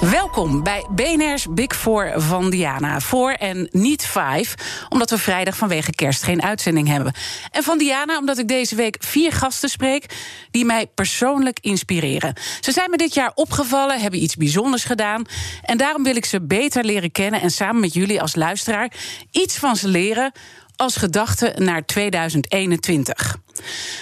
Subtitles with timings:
[0.00, 3.00] Welkom bij BNR's Big Four van Diana.
[3.00, 4.54] Voor en niet vijf,
[4.88, 7.14] omdat we vrijdag vanwege kerst geen uitzending hebben.
[7.50, 10.04] En van Diana, omdat ik deze week vier gasten spreek
[10.50, 12.34] die mij persoonlijk inspireren.
[12.60, 15.24] Ze zijn me dit jaar opgevallen, hebben iets bijzonders gedaan.
[15.62, 18.92] En daarom wil ik ze beter leren kennen en samen met jullie als luisteraar
[19.30, 20.32] iets van ze leren
[20.76, 23.36] als gedachte naar 2021.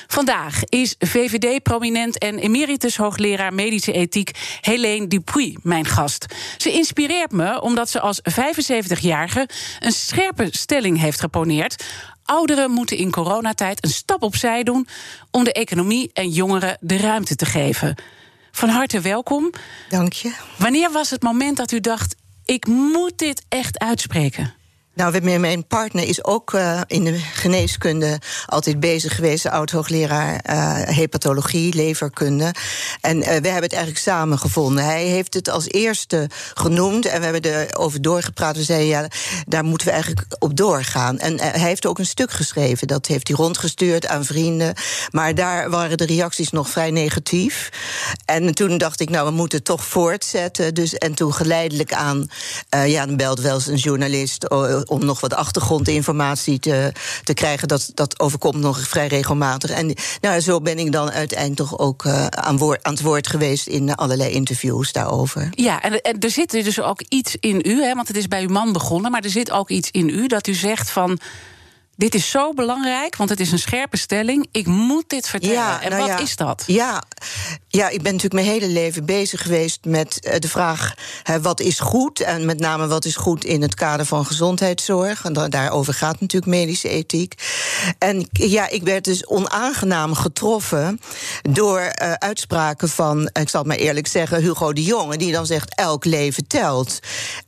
[0.06, 6.26] Vandaag is VVD-prominent en emeritus hoogleraar medische ethiek Helene Dupuy mijn gast.
[6.56, 9.48] Ze inspireert me omdat ze als 75-jarige
[9.80, 11.84] een scherpe stelling heeft geponeerd.
[12.24, 14.88] Ouderen moeten in coronatijd een stap opzij doen
[15.30, 17.94] om de economie en jongeren de ruimte te geven.
[18.52, 19.50] Van harte welkom.
[19.88, 20.34] Dank je.
[20.58, 24.54] Wanneer was het moment dat u dacht: ik moet dit echt uitspreken?
[24.94, 31.74] Nou, mijn partner is ook uh, in de geneeskunde altijd bezig geweest, oud-hoogleraar uh, hepatologie,
[31.74, 32.54] leverkunde.
[33.00, 34.84] En uh, we hebben het eigenlijk samen gevonden.
[34.84, 38.56] Hij heeft het als eerste genoemd en we hebben erover doorgepraat.
[38.56, 39.08] We zeiden, ja,
[39.46, 41.18] daar moeten we eigenlijk op doorgaan.
[41.18, 44.74] En hij heeft ook een stuk geschreven, dat heeft hij rondgestuurd aan vrienden.
[45.10, 47.68] Maar daar waren de reacties nog vrij negatief.
[48.24, 50.74] En toen dacht ik, nou, we moeten toch voortzetten.
[50.74, 52.26] Dus, en toen geleidelijk aan,
[52.86, 54.48] ja, dan belt wel eens een journalist
[54.86, 57.68] om nog wat achtergrondinformatie te, te krijgen.
[57.68, 59.70] Dat, dat overkomt nog vrij regelmatig.
[59.70, 63.26] En nou, zo ben ik dan uiteindelijk toch ook uh, aan, woord, aan het woord
[63.26, 65.48] geweest in allerlei interviews daarover.
[65.50, 68.42] Ja, en, en er zit dus ook iets in u, hè, want het is bij
[68.42, 71.18] uw man begonnen, maar er zit ook iets in u dat u zegt van.
[71.96, 74.48] Dit is zo belangrijk, want het is een scherpe stelling.
[74.52, 75.56] Ik moet dit vertellen.
[75.56, 76.64] Ja, en nou wat ja, is dat?
[76.66, 77.02] Ja,
[77.68, 81.60] ja, ik ben natuurlijk mijn hele leven bezig geweest met eh, de vraag: hè, wat
[81.60, 82.20] is goed?
[82.20, 85.24] En met name wat is goed in het kader van gezondheidszorg.
[85.24, 87.34] En daarover gaat natuurlijk medische ethiek.
[87.98, 91.00] En ja, ik werd dus onaangenaam getroffen
[91.42, 95.46] door uh, uitspraken van, ik zal het maar eerlijk zeggen, Hugo de Jonge, die dan
[95.46, 96.98] zegt: elk leven telt.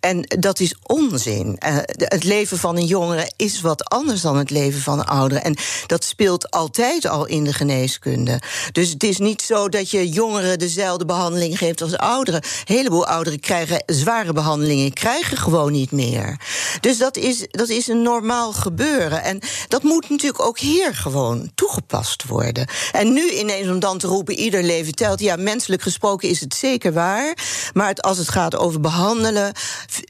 [0.00, 1.58] En dat is onzin.
[1.66, 5.40] Uh, het leven van een jongere is wat anders dan het leven van een oudere.
[5.40, 8.40] En dat speelt altijd al in de geneeskunde.
[8.72, 12.42] Dus het is niet zo dat je jongeren dezelfde behandeling geeft als ouderen.
[12.42, 16.40] Een heleboel ouderen krijgen zware behandelingen, krijgen gewoon niet meer.
[16.80, 19.22] Dus dat is, dat is een normaal gebeuren.
[19.22, 22.68] En dat moet natuurlijk ook hier gewoon toegepast worden.
[22.92, 25.20] En nu ineens om dan te roepen: ieder leven telt.
[25.20, 27.36] Ja, menselijk gesproken is het zeker waar.
[27.72, 29.52] Maar het, als het gaat over behandelen,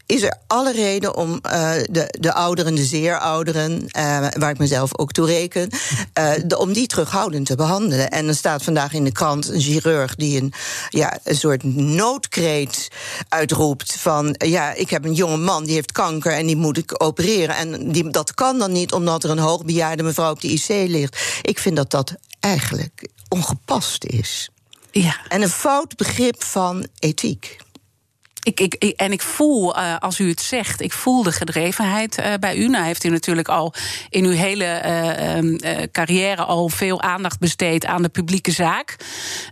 [0.06, 4.59] is er alle reden om uh, de, de ouderen, de zeer ouderen, uh, waar ik
[4.59, 5.71] mezelf ook toe reken,
[6.19, 8.11] uh, de, om die terughoudend te behandelen.
[8.11, 10.53] En er staat vandaag in de krant een chirurg die een,
[10.89, 12.89] ja, een soort noodkreet
[13.28, 17.03] uitroept van ja, ik heb een jonge man die heeft kanker en die moet ik
[17.03, 17.56] opereren.
[17.56, 21.41] En die, dat kan dan niet omdat er een hoogbejaarde mevrouw op de IC ligt.
[21.43, 24.50] Ik vind dat dat eigenlijk ongepast is.
[24.91, 25.17] Ja.
[25.28, 27.56] En een fout begrip van ethiek.
[28.47, 32.34] Ik, ik, en ik voel, uh, als u het zegt, ik voel de gedrevenheid uh,
[32.41, 32.69] bij u.
[32.69, 33.75] Nou heeft u natuurlijk al
[34.09, 34.83] in uw hele
[35.43, 38.97] uh, carrière al veel aandacht besteed aan de publieke zaak.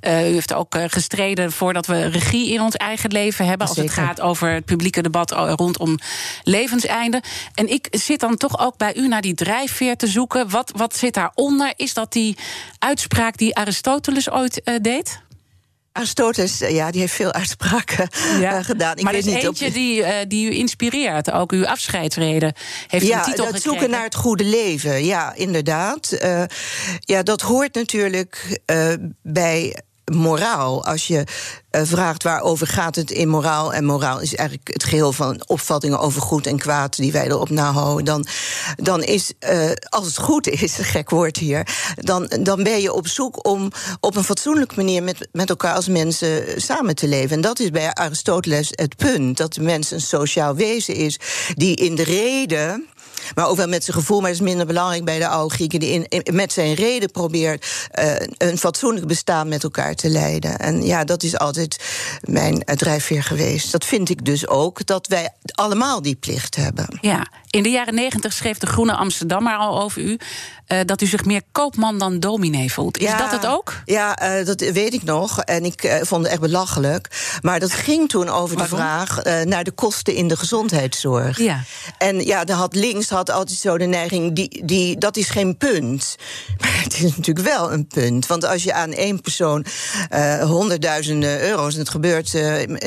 [0.02, 3.66] u heeft ook gestreden voordat we regie in ons eigen leven hebben.
[3.66, 3.94] Als Zeker.
[3.94, 5.98] het gaat over het publieke debat rondom
[6.42, 7.22] levenseinde.
[7.54, 10.50] En ik zit dan toch ook bij u naar die drijfveer te zoeken.
[10.50, 11.72] Wat, wat zit daaronder?
[11.76, 12.36] Is dat die
[12.78, 15.22] uitspraak die Aristoteles ooit deed?
[15.96, 18.08] Aristoteles, ja, die heeft veel uitspraken
[18.40, 18.58] ja.
[18.58, 18.96] uh, gedaan.
[18.96, 19.72] Ik maar weet er is niet eentje op...
[19.72, 21.30] die, uh, die u inspireert.
[21.30, 22.52] Ook uw afscheidsreden
[22.86, 23.70] heeft ja, een titel dat gekregen.
[23.70, 25.04] zoeken naar het goede leven.
[25.04, 26.18] Ja, inderdaad.
[26.22, 26.42] Uh,
[27.00, 28.60] ja, dat hoort natuurlijk
[29.22, 30.84] bij moraal.
[30.84, 31.24] Als je
[31.74, 33.74] uh, vraagt waarover gaat het in moraal.
[33.74, 37.50] En moraal is eigenlijk het geheel van opvattingen over goed en kwaad die wij erop
[37.50, 38.04] nahouden.
[38.04, 38.26] Dan,
[38.76, 41.66] dan is, uh, als het goed is, een gek woord hier.
[41.94, 43.70] Dan, dan ben je op zoek om
[44.00, 47.36] op een fatsoenlijke manier met, met elkaar als mensen samen te leven.
[47.36, 49.36] En dat is bij Aristoteles het punt.
[49.36, 51.18] Dat de mens een sociaal wezen is
[51.54, 52.88] die in de reden
[53.34, 54.20] maar ook wel met zijn gevoel.
[54.20, 55.80] Maar dat is minder belangrijk bij de oude Grieken.
[55.80, 60.58] Die in, met zijn reden probeert uh, een fatsoenlijk bestaan met elkaar te leiden.
[60.58, 61.76] En ja, dat is altijd
[62.20, 63.72] mijn drijfveer geweest.
[63.72, 66.98] Dat vind ik dus ook, dat wij allemaal die plicht hebben.
[67.00, 70.18] Ja, in de jaren negentig schreef de Groene Amsterdammer al over u.
[70.68, 72.98] Uh, dat u zich meer koopman dan dominee voelt.
[72.98, 73.72] Is dat het ook?
[73.84, 75.40] Ja, uh, dat weet ik nog.
[75.40, 77.38] En ik uh, vond het echt belachelijk.
[77.42, 78.78] Maar dat ging toen over Waarom?
[78.78, 81.38] de vraag naar de kosten in de gezondheidszorg.
[81.38, 81.62] Ja.
[81.98, 85.56] En ja, dan had links had altijd zo de neiging, die, die, dat is geen
[85.56, 86.16] punt.
[86.60, 88.26] Maar het is natuurlijk wel een punt.
[88.26, 89.66] Want als je aan één persoon
[90.40, 92.34] honderdduizenden euro's, en het gebeurt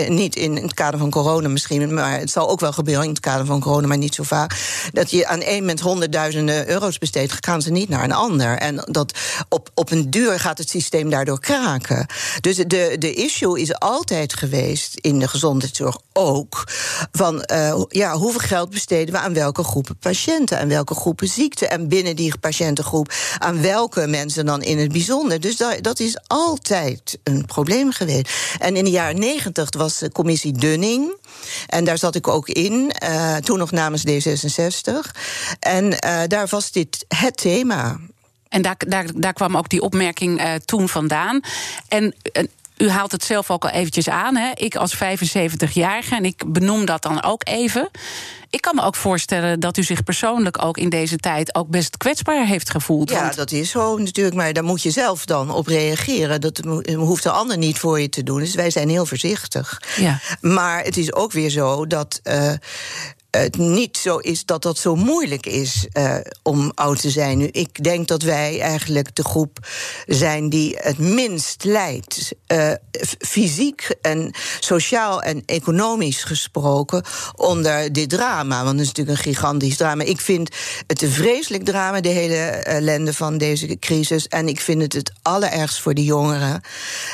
[0.07, 3.19] niet in het kader van corona misschien, maar het zal ook wel gebeuren in het
[3.19, 4.55] kader van corona, maar niet zo vaak
[4.91, 8.57] dat je aan één moment honderdduizenden euro's besteedt, gaan ze niet naar een ander.
[8.57, 9.19] En dat
[9.49, 12.05] op, op een duur gaat het systeem daardoor kraken.
[12.41, 16.63] Dus de, de issue is altijd geweest in de gezondheidszorg ook.
[17.11, 21.69] Van uh, ja, hoeveel geld besteden we aan welke groepen patiënten, aan welke groepen ziekten.
[21.69, 25.39] En binnen die patiëntengroep aan welke mensen dan in het bijzonder.
[25.39, 28.29] Dus dat, dat is altijd een probleem geweest.
[28.59, 31.15] En in de jaren negentig was de commissie Dunning.
[31.67, 35.11] En daar zat ik ook in, uh, toen nog namens D66.
[35.59, 37.99] En uh, daar was dit het thema.
[38.49, 41.41] En daar, daar, daar kwam ook die opmerking uh, toen vandaan.
[41.87, 42.15] En
[42.77, 44.35] u haalt het zelf ook al eventjes aan.
[44.35, 44.51] Hè?
[44.53, 47.89] Ik als 75-jarige, en ik benoem dat dan ook even.
[48.49, 51.97] Ik kan me ook voorstellen dat u zich persoonlijk ook in deze tijd ook best
[51.97, 53.09] kwetsbaar heeft gevoeld.
[53.09, 56.41] Ja, dat is zo natuurlijk, maar daar moet je zelf dan op reageren.
[56.41, 56.61] Dat
[56.95, 58.39] hoeft de ander niet voor je te doen.
[58.39, 59.81] Dus wij zijn heel voorzichtig.
[59.97, 60.19] Ja.
[60.41, 62.19] Maar het is ook weer zo dat.
[62.23, 62.51] Uh,
[63.41, 67.37] het niet zo is dat dat zo moeilijk is uh, om oud te zijn.
[67.37, 69.67] Nu, ik denk dat wij eigenlijk de groep
[70.05, 72.35] zijn die het minst lijdt.
[72.47, 72.71] Uh,
[73.19, 77.03] fysiek en sociaal en economisch gesproken
[77.35, 78.63] onder dit drama.
[78.63, 80.03] Want het is natuurlijk een gigantisch drama.
[80.03, 80.55] Ik vind
[80.87, 84.27] het een vreselijk drama, de hele ellende van deze crisis.
[84.27, 86.61] En ik vind het het allerergst voor de jongeren.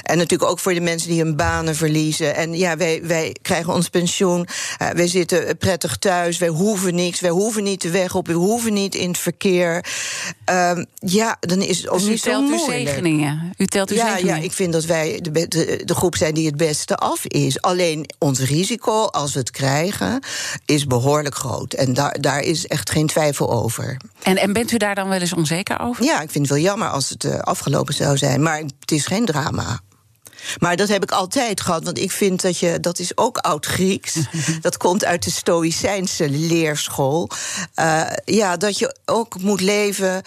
[0.03, 2.35] En natuurlijk ook voor de mensen die hun banen verliezen.
[2.35, 4.47] En ja, wij, wij krijgen ons pensioen.
[4.81, 6.11] Uh, wij zitten prettig thuis.
[6.38, 7.19] Wij hoeven niks.
[7.19, 8.27] Wij hoeven niet de weg op.
[8.27, 9.86] We hoeven niet in het verkeer.
[10.50, 12.62] Uh, ja, dan is het ook dus niet zo moeilijk.
[12.62, 13.54] U telt uw zegeningen.
[13.57, 14.38] U telt uw ja, zegeningen.
[14.38, 17.62] Ja, ik vind dat wij de, de, de, groep zijn die het beste af is.
[17.62, 20.19] Alleen ons risico, als we het krijgen,
[20.65, 21.74] is behoorlijk groot.
[21.74, 23.98] En daar, daar is echt geen twijfel over.
[24.24, 26.04] En, en bent u daar dan wel eens onzeker over?
[26.04, 28.44] Ja, ik vind het wel jammer als het uh, afgelopen zou zijn.
[28.44, 29.80] Maar het is geen drama.
[30.59, 34.17] Maar dat heb ik altijd gehad, want ik vind dat je, dat is ook oud-Grieks.
[34.61, 37.29] dat komt uit de Stoïcijnse leerschool.
[37.79, 40.21] Uh, ja, dat je ook moet leven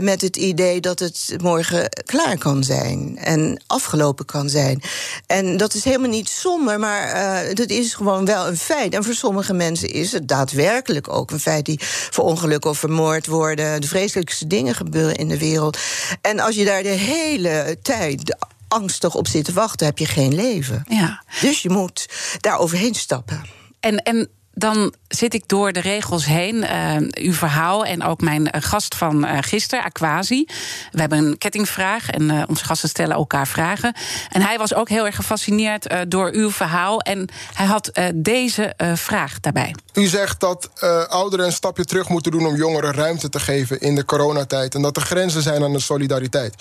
[0.00, 4.82] met het idee dat het morgen klaar kan zijn en afgelopen kan zijn.
[5.26, 7.14] En dat is helemaal niet somber, maar
[7.48, 8.94] uh, dat is gewoon wel een feit.
[8.94, 11.78] En voor sommige mensen is het daadwerkelijk ook een feit die
[12.10, 13.80] voor ongeluk of vermoord worden.
[13.80, 15.78] De vreselijkste dingen gebeuren in de wereld.
[16.20, 18.36] En als je daar de hele tijd
[18.70, 20.84] angstig op zit te wachten, heb je geen leven.
[20.88, 21.22] Ja.
[21.40, 22.06] Dus je moet
[22.40, 23.42] daar overheen stappen.
[23.80, 26.54] En, en dan zit ik door de regels heen.
[26.54, 26.96] Uh,
[27.26, 30.44] uw verhaal en ook mijn gast van uh, gisteren, Aquasi.
[30.90, 33.94] We hebben een kettingvraag en uh, onze gasten stellen elkaar vragen.
[34.28, 37.00] En hij was ook heel erg gefascineerd door uw verhaal.
[37.00, 39.74] En hij had deze vraag daarbij.
[39.92, 40.70] U zegt dat
[41.08, 44.74] ouderen een stapje terug moeten doen om jongeren ruimte te geven in de coronatijd.
[44.74, 46.54] En dat er grenzen zijn aan de solidariteit.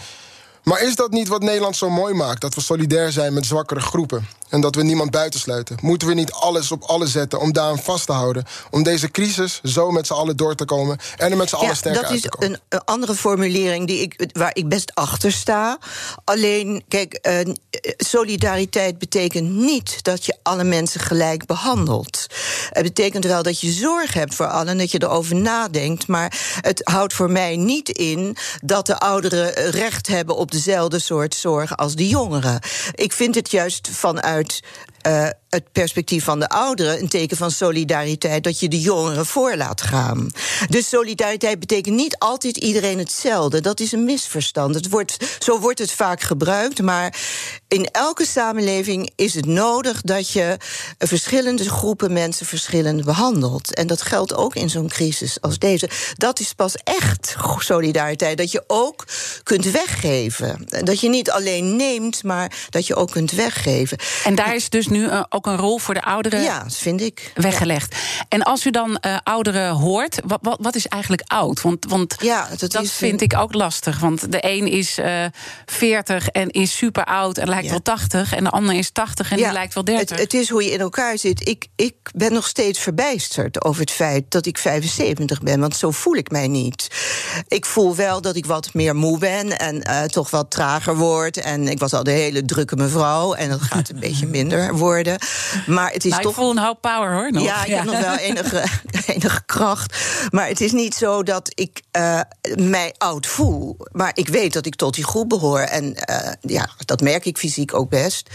[0.63, 2.41] Maar is dat niet wat Nederland zo mooi maakt?
[2.41, 4.27] Dat we solidair zijn met zwakkere groepen.
[4.50, 5.77] En dat we niemand buitensluiten.
[5.81, 8.45] Moeten we niet alles op alles zetten om daaraan vast te houden?
[8.71, 10.97] Om deze crisis zo met z'n allen door te komen.
[11.17, 12.51] En er met z'n allen sterker uit te komen.
[12.51, 15.77] Dat is een, een, andere formulering die ik, waar ik best achter sta.
[16.23, 17.53] Alleen, kijk, uh,
[17.97, 22.25] solidariteit betekent niet dat je alle mensen gelijk behandelt.
[22.69, 24.78] Het betekent wel dat je zorg hebt voor allen.
[24.78, 26.07] Dat je erover nadenkt.
[26.07, 31.35] Maar het houdt voor mij niet in dat de ouderen recht hebben op dezelfde soort
[31.35, 32.59] zorg als de jongeren.
[32.91, 34.63] Ik vind het juist vanuit
[35.07, 39.56] uh, het perspectief van de ouderen een teken van solidariteit dat je de jongeren voor
[39.56, 40.31] laat gaan.
[40.69, 43.61] Dus solidariteit betekent niet altijd iedereen hetzelfde.
[43.61, 44.75] Dat is een misverstand.
[44.75, 47.15] Het wordt, zo wordt het vaak gebruikt, maar
[47.68, 50.57] in elke samenleving is het nodig dat je
[50.97, 53.73] verschillende groepen mensen verschillend behandelt.
[53.73, 55.89] En dat geldt ook in zo'n crisis als deze.
[56.15, 58.37] Dat is pas echt solidariteit.
[58.37, 59.06] Dat je ook
[59.44, 60.68] kunt weggeven.
[60.83, 63.97] Dat je niet alleen neemt, maar dat je ook kunt weggeven.
[64.23, 67.01] En daar is dus nu uh, ook een rol voor de ouderen ja, dat vind
[67.01, 67.31] ik.
[67.35, 67.95] weggelegd.
[67.95, 68.25] Ja.
[68.29, 71.61] En als u dan uh, ouderen hoort, wat, wat, wat, is eigenlijk oud?
[71.61, 73.99] Want, want ja, dat, dat is, vind ik ook lastig.
[73.99, 75.25] Want de een is uh,
[75.65, 78.33] 40 en is super oud en lijkt wel 80.
[78.33, 80.09] En de ander is 80 en die lijkt wel 30.
[80.09, 81.47] Het, het, is hoe je in elkaar zit.
[81.47, 85.59] Ik, ik ben nog steeds verbijsterd over het feit dat ik 75 ben.
[85.59, 86.87] Want zo voel ik mij niet.
[87.47, 91.37] Ik voel wel dat ik wat meer moe ben en uh, toch wat trager word.
[91.37, 93.33] En ik was al de hele drukke mevrouw.
[93.33, 95.17] En dat gaat een beetje minder worden.
[95.66, 96.31] Maar het is nou, toch.
[96.31, 97.31] Ik voel een hoop power hoor.
[97.31, 97.44] Nog.
[97.44, 98.64] Ja, ik heb nog wel enige,
[99.06, 99.98] enige kracht.
[100.30, 102.19] Maar het is niet zo dat ik uh,
[102.56, 103.78] mij oud voel.
[103.92, 105.59] Maar ik weet dat ik tot die groep behoor.
[105.59, 108.30] En uh, ja, dat merk ik fysiek ook best.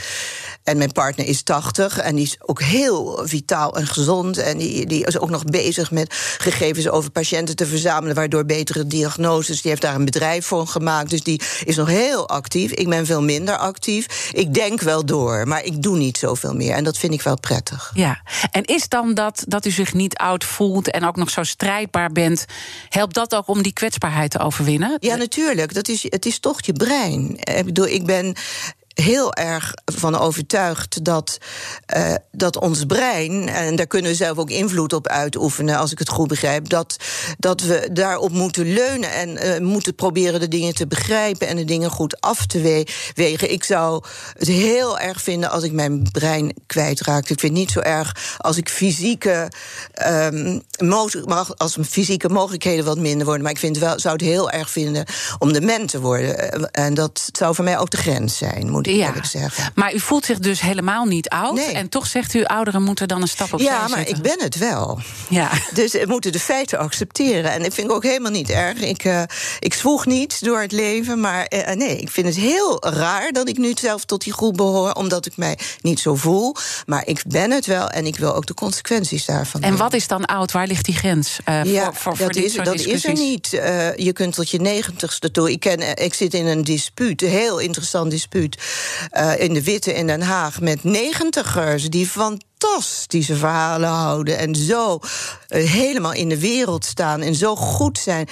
[0.62, 4.38] En mijn partner is 80 en die is ook heel vitaal en gezond.
[4.38, 8.86] En die, die is ook nog bezig met gegevens over patiënten te verzamelen, waardoor betere
[8.86, 9.62] diagnoses.
[9.62, 11.10] Die heeft daar een bedrijf voor gemaakt.
[11.10, 12.70] Dus die is nog heel actief.
[12.70, 14.30] Ik ben veel minder actief.
[14.32, 16.74] Ik denk wel door, maar ik doe niet zoveel meer.
[16.74, 17.90] En dat vind ik wel prettig.
[17.94, 21.42] Ja, en is dan dat dat u zich niet oud voelt en ook nog zo
[21.42, 22.44] strijdbaar bent,
[22.88, 24.96] helpt dat ook om die kwetsbaarheid te overwinnen?
[25.00, 25.74] Ja, natuurlijk.
[25.74, 27.36] Dat is, het is toch je brein.
[27.36, 28.36] Ik bedoel, ik ben
[28.94, 31.38] heel erg van overtuigd dat,
[31.96, 35.98] uh, dat ons brein, en daar kunnen we zelf ook invloed op uitoefenen, als ik
[35.98, 36.96] het goed begrijp, dat,
[37.38, 41.64] dat we daarop moeten leunen en uh, moeten proberen de dingen te begrijpen en de
[41.64, 42.84] dingen goed af te
[43.14, 43.52] wegen.
[43.52, 44.04] Ik zou
[44.38, 47.32] het heel erg vinden als ik mijn brein kwijtraakte.
[47.32, 49.48] Ik vind niet zo erg als ik fysieke,
[50.06, 50.62] um,
[51.56, 55.04] als fysieke mogelijkheden wat minder worden, maar ik vind wel, zou het heel erg vinden
[55.38, 56.70] om dement te worden.
[56.70, 58.70] En dat zou voor mij ook de grens zijn.
[58.70, 59.12] Moet ik ja.
[59.22, 59.72] zeggen.
[59.74, 61.54] Maar u voelt zich dus helemaal niet oud.
[61.54, 61.72] Nee.
[61.72, 64.16] En toch zegt u, ouderen moeten dan een stap opzij Ja, maar zetten.
[64.16, 65.00] ik ben het wel.
[65.28, 65.50] Ja.
[65.72, 67.52] Dus we moeten de feiten accepteren.
[67.52, 68.80] En dat vind ik ook helemaal niet erg.
[68.80, 69.22] Ik, uh,
[69.58, 71.20] ik zwoeg niet door het leven.
[71.20, 74.56] Maar uh, nee, ik vind het heel raar dat ik nu zelf tot die groep
[74.56, 74.92] behoor.
[74.92, 76.54] Omdat ik mij niet zo voel.
[76.86, 79.62] Maar ik ben het wel en ik wil ook de consequenties daarvan.
[79.62, 80.52] En wat is dan oud?
[80.52, 81.38] Waar ligt die grens?
[81.48, 83.48] Uh, ja, voor, voor, dat, voor is, dat is er niet.
[83.96, 85.50] Je kunt tot je negentigste toe.
[85.50, 88.58] Ik, ken, ik zit in een dispuut, een heel interessant dispuut.
[89.12, 94.98] Uh, in de Witte in Den Haag met negentigers die fantastische verhalen houden en zo
[95.48, 98.28] uh, helemaal in de wereld staan en zo goed zijn.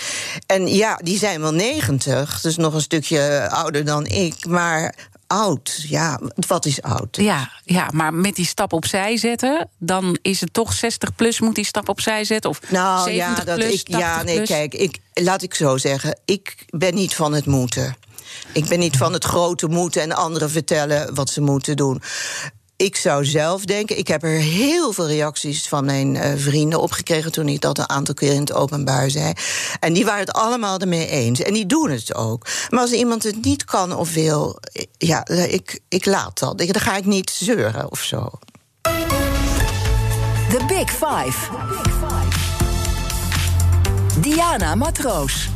[0.46, 4.94] En ja, die zijn wel negentig, dus nog een stukje ouder dan ik, maar
[5.32, 5.84] oud.
[5.88, 7.16] Ja, wat is oud?
[7.16, 11.54] Ja, ja, maar met die stap opzij zetten, dan is het toch 60 plus moet
[11.54, 12.50] die stap opzij zetten?
[12.50, 14.48] Of nou 70 ja, dat plus, ik, ja, nee, plus?
[14.48, 17.96] kijk, ik, laat ik zo zeggen, ik ben niet van het moeten.
[18.52, 22.02] Ik ben niet van het grote moeten en anderen vertellen wat ze moeten doen.
[22.76, 27.32] Ik zou zelf denken, ik heb er heel veel reacties van mijn uh, vrienden opgekregen
[27.32, 29.32] toen ik dat een aantal keer in het openbaar zei.
[29.80, 31.40] En die waren het allemaal ermee eens.
[31.40, 32.46] En die doen het ook.
[32.68, 34.58] Maar als iemand het niet kan of wil,
[34.98, 36.60] ja, ik, ik laat dat.
[36.60, 38.30] Ik, dan ga ik niet zeuren of zo.
[40.48, 41.50] The Big Five.
[44.20, 45.48] Diana Matroos.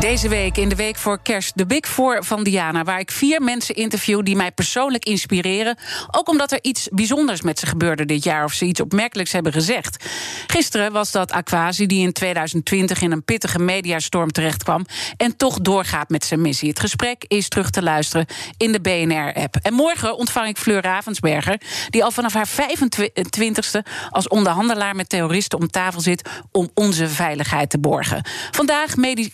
[0.00, 2.84] Deze week, in de week voor kerst, de Big Four van Diana...
[2.84, 5.76] waar ik vier mensen interview die mij persoonlijk inspireren.
[6.10, 8.44] Ook omdat er iets bijzonders met ze gebeurde dit jaar...
[8.44, 10.04] of ze iets opmerkelijks hebben gezegd.
[10.46, 14.86] Gisteren was dat Aquasi, die in 2020 in een pittige mediastorm terechtkwam...
[15.16, 16.68] en toch doorgaat met zijn missie.
[16.68, 19.56] Het gesprek is terug te luisteren in de BNR-app.
[19.62, 21.60] En morgen ontvang ik Fleur Ravensberger...
[21.88, 23.80] die al vanaf haar 25ste
[24.10, 26.28] als onderhandelaar met terroristen om tafel zit...
[26.50, 28.24] om onze veiligheid te borgen.
[28.50, 29.30] Vandaag medisch,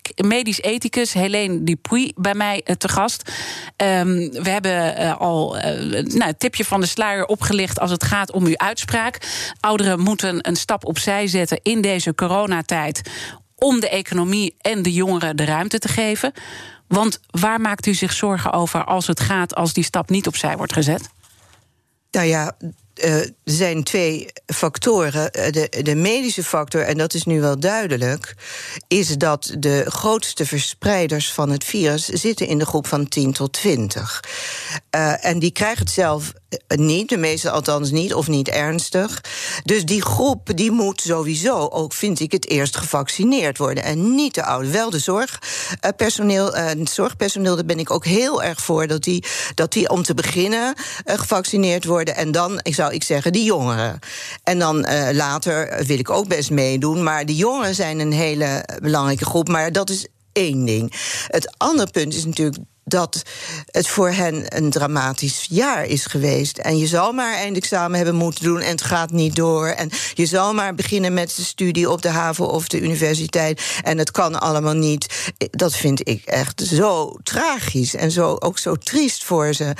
[0.56, 3.32] ethicus Helene Dupuy bij mij uh, te gast.
[3.76, 8.04] Um, we hebben uh, al uh, nou, het tipje van de sluier opgelicht als het
[8.04, 9.18] gaat om uw uitspraak.
[9.60, 13.02] Ouderen moeten een stap opzij zetten in deze coronatijd
[13.54, 16.32] om de economie en de jongeren de ruimte te geven.
[16.88, 20.56] Want waar maakt u zich zorgen over als het gaat als die stap niet opzij
[20.56, 21.10] wordt gezet?
[22.10, 22.56] Nou ja,
[23.04, 25.32] uh, er zijn twee factoren.
[25.32, 28.34] De, de, medische factor, en dat is nu wel duidelijk,
[28.88, 33.52] is dat de grootste verspreiders van het virus zitten in de groep van 10 tot
[33.52, 34.24] 20.
[34.96, 36.32] Uh, en die krijgen het zelf
[36.68, 39.20] niet, de meeste althans niet, of niet ernstig.
[39.64, 43.84] Dus die groep die moet sowieso ook, vind ik, het eerst gevaccineerd worden.
[43.84, 44.72] En niet de ouderen.
[44.72, 49.24] Wel de zorgpersoneel, uh, het zorgpersoneel, daar ben ik ook heel erg voor dat die,
[49.54, 50.74] dat die om te beginnen
[51.04, 52.16] gevaccineerd worden.
[52.16, 53.98] En dan, ik zou ik zeggen, die jongeren.
[54.42, 57.02] En dan later wil ik ook best meedoen.
[57.02, 59.48] Maar de jongeren zijn een hele belangrijke groep.
[59.48, 60.92] Maar dat is één ding.
[61.26, 62.56] Het andere punt is natuurlijk
[62.88, 63.22] dat
[63.70, 66.58] het voor hen een dramatisch jaar is geweest.
[66.58, 69.66] En je zou maar eindexamen hebben moeten doen en het gaat niet door.
[69.66, 73.62] En je zou maar beginnen met de studie op de haven of de universiteit.
[73.82, 75.32] En het kan allemaal niet.
[75.50, 79.72] Dat vind ik echt zo tragisch en zo, ook zo triest voor ze.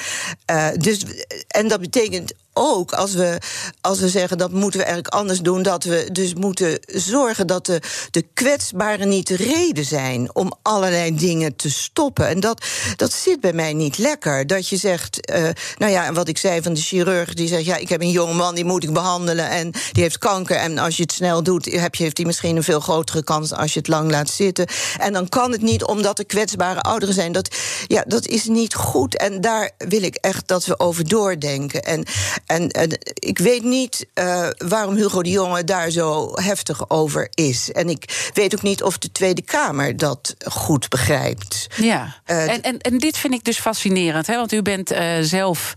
[0.50, 1.05] Uh, dus,
[1.49, 3.38] en dat betekent ook als we,
[3.81, 7.67] als we zeggen dat moeten we eigenlijk anders doen, dat we dus moeten zorgen dat
[7.67, 12.29] de, de kwetsbaren niet de reden zijn om allerlei dingen te stoppen.
[12.29, 12.65] En dat,
[12.97, 14.47] dat zit bij mij niet lekker.
[14.47, 15.49] Dat je zegt, uh,
[15.79, 18.11] nou ja, en wat ik zei van de chirurg, die zegt: ja, ik heb een
[18.11, 20.57] jonge man, die moet ik behandelen en die heeft kanker.
[20.57, 23.53] En als je het snel doet, heb je, heeft hij misschien een veel grotere kans
[23.53, 24.67] als je het lang laat zitten.
[24.99, 27.33] En dan kan het niet omdat er kwetsbare ouderen zijn.
[27.33, 29.17] Dat, ja, dat is niet goed.
[29.17, 31.83] En daar wil ik echt dat we over doordenken.
[31.83, 32.05] En,
[32.49, 37.73] en, en ik weet niet uh, waarom Hugo de Jonge daar zo heftig over is.
[37.73, 41.67] En ik weet ook niet of de Tweede Kamer dat goed begrijpt.
[41.76, 44.26] Ja, uh, en, en, en dit vind ik dus fascinerend.
[44.26, 44.37] Hè?
[44.37, 45.75] Want u bent uh, zelf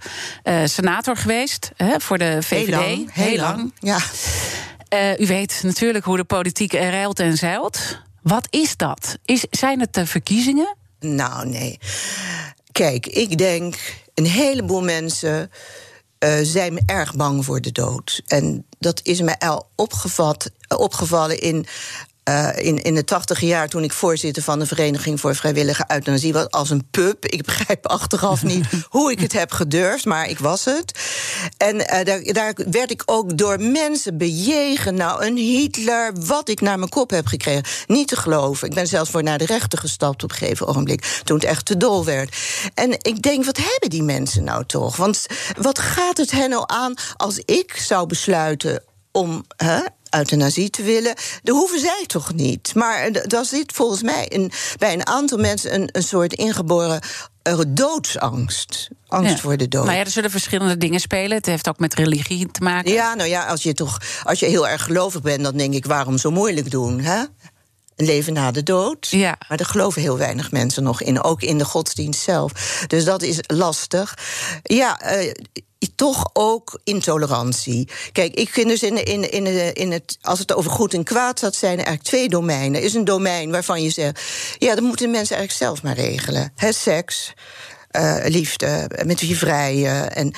[0.66, 2.66] senator geweest hè, voor de VVD.
[2.66, 3.14] Heel lang.
[3.14, 3.74] Heel lang.
[3.80, 4.00] Ja.
[5.18, 8.00] u weet natuurlijk hoe de politiek rijlt en zeilt.
[8.22, 9.18] Wat is dat?
[9.26, 10.76] Is, zijn het de verkiezingen?
[11.00, 11.80] Nou, nee.
[12.72, 13.76] Kijk, ik denk
[14.14, 15.52] een heleboel mensen
[16.24, 18.22] uh, zijn erg bang voor de dood.
[18.28, 21.66] En dat is mij al opgevat, opgevallen in
[22.32, 26.34] uh, in, in de tachtige jaar, toen ik voorzitter van de Vereniging voor Vrijwillige Euthanasie
[26.34, 27.26] was, als een pup.
[27.26, 31.00] Ik begrijp achteraf niet hoe ik het heb gedurfd, maar ik was het.
[31.58, 34.96] En uh, daar, daar werd ik ook door mensen bejegen.
[34.96, 37.64] Nou, een Hitler, wat ik naar mijn kop heb gekregen.
[37.88, 38.68] Niet te geloven.
[38.68, 41.66] Ik ben zelfs voor naar de rechter gestapt op een gegeven ogenblik, toen het echt
[41.66, 42.36] te dol werd.
[42.74, 44.96] En ik denk, wat hebben die mensen nou toch?
[44.96, 45.26] Want
[45.58, 49.80] wat gaat het hen nou aan als ik zou besluiten om hè,
[50.12, 51.16] euthanasie te willen.
[51.44, 52.76] Dat hoeven zij toch niet.
[52.76, 57.02] Maar daar zit volgens mij een, bij een aantal mensen een, een soort ingeboren
[57.48, 58.90] uh, doodsangst.
[59.08, 59.86] Angst voor de dood.
[59.86, 61.38] Nou ja, er zullen verschillende dingen spelen.
[61.38, 62.92] Het heeft ook met religie te maken.
[62.92, 65.86] Ja, nou ja, als je toch als je heel erg gelovig bent, dan denk ik,
[65.86, 67.00] waarom zo moeilijk doen?
[67.00, 67.24] Hè?
[68.02, 69.08] Een leven na de dood.
[69.10, 69.38] Ja.
[69.48, 72.84] Maar daar geloven heel weinig mensen nog in, ook in de godsdienst zelf.
[72.88, 74.18] Dus dat is lastig.
[74.64, 75.32] Ja, uh,
[75.96, 77.90] toch ook intolerantie.
[78.12, 81.40] Kijk, ik vind dus in, in, in, in het, als het over goed en kwaad
[81.40, 82.80] gaat, zijn er eigenlijk twee domeinen.
[82.80, 84.22] Er is een domein waarvan je zegt,
[84.58, 86.52] ja, dat moeten mensen eigenlijk zelf maar regelen.
[86.56, 87.34] He, seks,
[87.92, 90.34] uh, liefde, met wie vrijen en,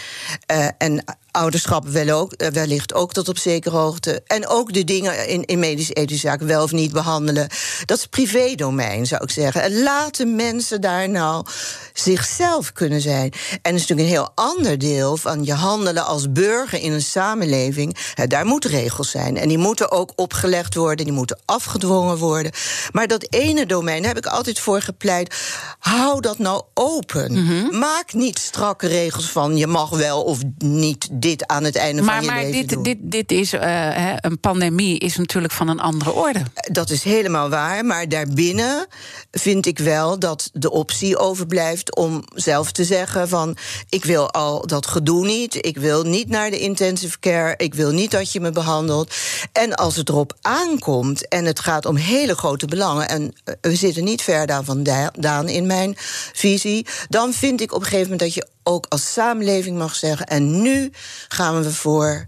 [0.51, 4.21] uh, en ouderschap wel ook, eh, wellicht ook tot op zekere hoogte.
[4.25, 7.47] En ook de dingen in, in medisch-ethische zaken wel of niet behandelen.
[7.85, 9.61] Dat is privédomein, zou ik zeggen.
[9.61, 11.45] En laten mensen daar nou
[11.93, 13.31] zichzelf kunnen zijn.
[13.61, 17.01] En dat is natuurlijk een heel ander deel van je handelen als burger in een
[17.01, 17.97] samenleving.
[18.27, 19.37] Daar moeten regels zijn.
[19.37, 22.51] En die moeten ook opgelegd worden, die moeten afgedwongen worden.
[22.91, 25.35] Maar dat ene domein, daar heb ik altijd voor gepleit.
[25.79, 27.31] Hou dat nou open.
[27.31, 27.79] Mm -hmm.
[27.79, 32.15] Maak niet strakke regels van je mag wel of niet dit aan het einde maar,
[32.15, 32.83] van je maar leven dit, doen.
[32.83, 36.41] dit, dit is uh, een pandemie is natuurlijk van een andere orde.
[36.53, 38.88] Dat is helemaal waar, maar daarbinnen
[39.31, 43.57] vind ik wel dat de optie overblijft om zelf te zeggen van
[43.89, 47.91] ik wil al dat gedoe niet, ik wil niet naar de intensive care, ik wil
[47.91, 49.15] niet dat je me behandelt.
[49.51, 53.75] En als het erop aankomt en het gaat om hele grote belangen en uh, we
[53.75, 55.95] zitten niet ver daar vandaan in mijn
[56.33, 60.26] visie, dan vind ik op een gegeven moment dat je ook als samenleving mag zeggen
[60.26, 60.91] en nu
[61.28, 62.28] gaan we voor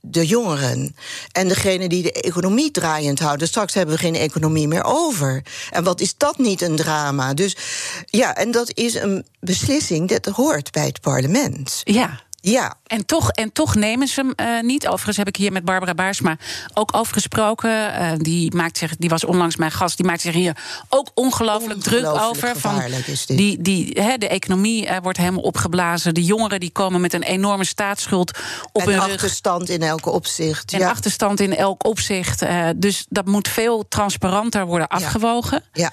[0.00, 0.96] de jongeren.
[1.32, 3.48] En degene die de economie draaiend houden.
[3.48, 5.42] Straks hebben we geen economie meer over.
[5.70, 7.34] En wat is dat niet een drama?
[7.34, 7.56] Dus
[8.04, 11.80] ja, en dat is een beslissing dat hoort bij het parlement.
[11.84, 12.26] Ja.
[12.40, 12.74] Ja.
[12.86, 14.86] En toch, en toch nemen ze hem uh, niet.
[14.86, 16.36] Overigens heb ik hier met Barbara Baarsma
[16.74, 17.70] ook over gesproken.
[17.70, 19.96] Uh, die, maakt zich, die was onlangs mijn gast.
[19.96, 20.56] Die maakt zich hier
[20.88, 22.56] ook ongelooflijk druk over.
[22.56, 22.82] Van
[23.26, 26.14] die, die, de economie uh, wordt helemaal opgeblazen.
[26.14, 28.38] De jongeren die komen met een enorme staatsschuld
[28.72, 30.72] op en hun achterstand in elk opzicht.
[30.72, 30.90] En ja.
[30.90, 32.44] achterstand in elk opzicht.
[32.76, 35.64] dus dat moet veel transparanter worden afgewogen.
[35.72, 35.92] Ja.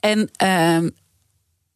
[0.00, 0.88] En ehm,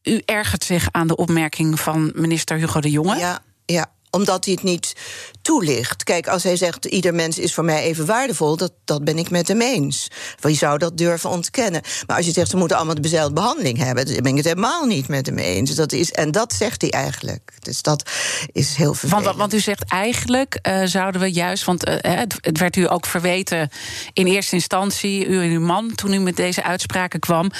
[0.03, 3.17] u ergert zich aan de opmerking van minister Hugo de Jonge.
[3.17, 4.93] Ja, ja omdat hij het niet
[5.43, 6.05] toelicht.
[6.05, 9.31] Kijk, als hij zegt: ieder mens is voor mij even waardevol, dat, dat ben ik
[9.31, 10.09] met hem eens.
[10.41, 11.83] Wie zou dat durven ontkennen?
[12.07, 14.85] Maar als je zegt ze moeten allemaal dezelfde behandeling hebben, dan ben ik het helemaal
[14.85, 15.75] niet met hem eens.
[15.75, 17.53] Dat is, en dat zegt hij eigenlijk.
[17.61, 18.11] Dus dat
[18.53, 19.25] is heel vervelend.
[19.25, 22.91] Want, want u zegt eigenlijk uh, zouden we juist, want uh, het, het, werd u
[22.91, 23.71] ook verweten
[24.13, 27.51] in eerste instantie, u en uw man, toen u met deze uitspraken kwam,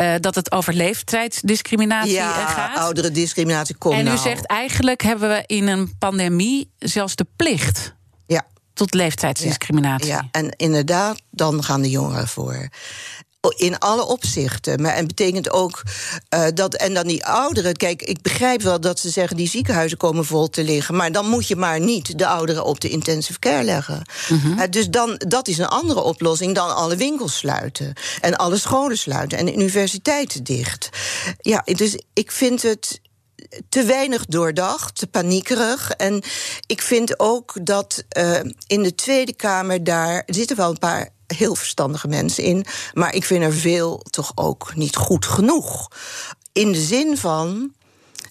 [0.00, 2.78] uh, dat het over leeftijdsdiscriminatie ja, gaat.
[2.78, 3.94] oudere discriminatie komt.
[3.94, 4.18] En u nou.
[4.18, 7.94] zegt eigenlijk hebben we in een pandemie zelfs de plicht
[8.26, 8.46] ja.
[8.74, 10.06] tot leeftijdsdiscriminatie.
[10.06, 12.68] Ja, ja, en inderdaad, dan gaan de jongeren voor.
[13.56, 14.82] In alle opzichten.
[14.82, 15.82] Maar en betekent ook
[16.34, 16.74] uh, dat.
[16.74, 17.76] En dan die ouderen.
[17.76, 20.96] Kijk, ik begrijp wel dat ze zeggen die ziekenhuizen komen vol te liggen.
[20.96, 24.02] Maar dan moet je maar niet de ouderen op de intensive care leggen.
[24.30, 27.92] Uh, dus dan, dat is een andere oplossing dan alle winkels sluiten.
[28.20, 29.38] En alle scholen sluiten.
[29.38, 30.88] En universiteiten dicht.
[31.40, 33.00] Ja, dus ik vind het
[33.68, 35.90] te weinig doordacht, te paniekerig.
[35.90, 36.22] En
[36.66, 41.54] ik vind ook dat uh, in de Tweede Kamer daar zitten wel een paar heel
[41.54, 45.88] verstandige mensen in, maar ik vind er veel toch ook niet goed genoeg.
[46.52, 47.72] In de zin van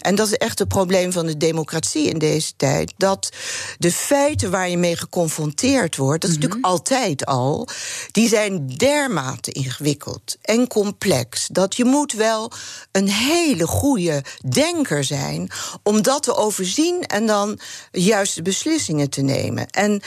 [0.06, 2.94] en dat is echt het probleem van de democratie in deze tijd.
[2.98, 3.30] Dat
[3.78, 6.72] de feiten waar je mee geconfronteerd wordt, dat is natuurlijk mhm.
[6.72, 7.68] altijd al,
[8.12, 11.48] die zijn dermate ingewikkeld en complex.
[11.52, 12.52] Dat je moet wel
[12.92, 15.52] een hele goede denker zijn
[15.84, 17.60] om dat te overzien en dan
[17.92, 19.70] juiste beslissingen te nemen.
[19.70, 20.02] En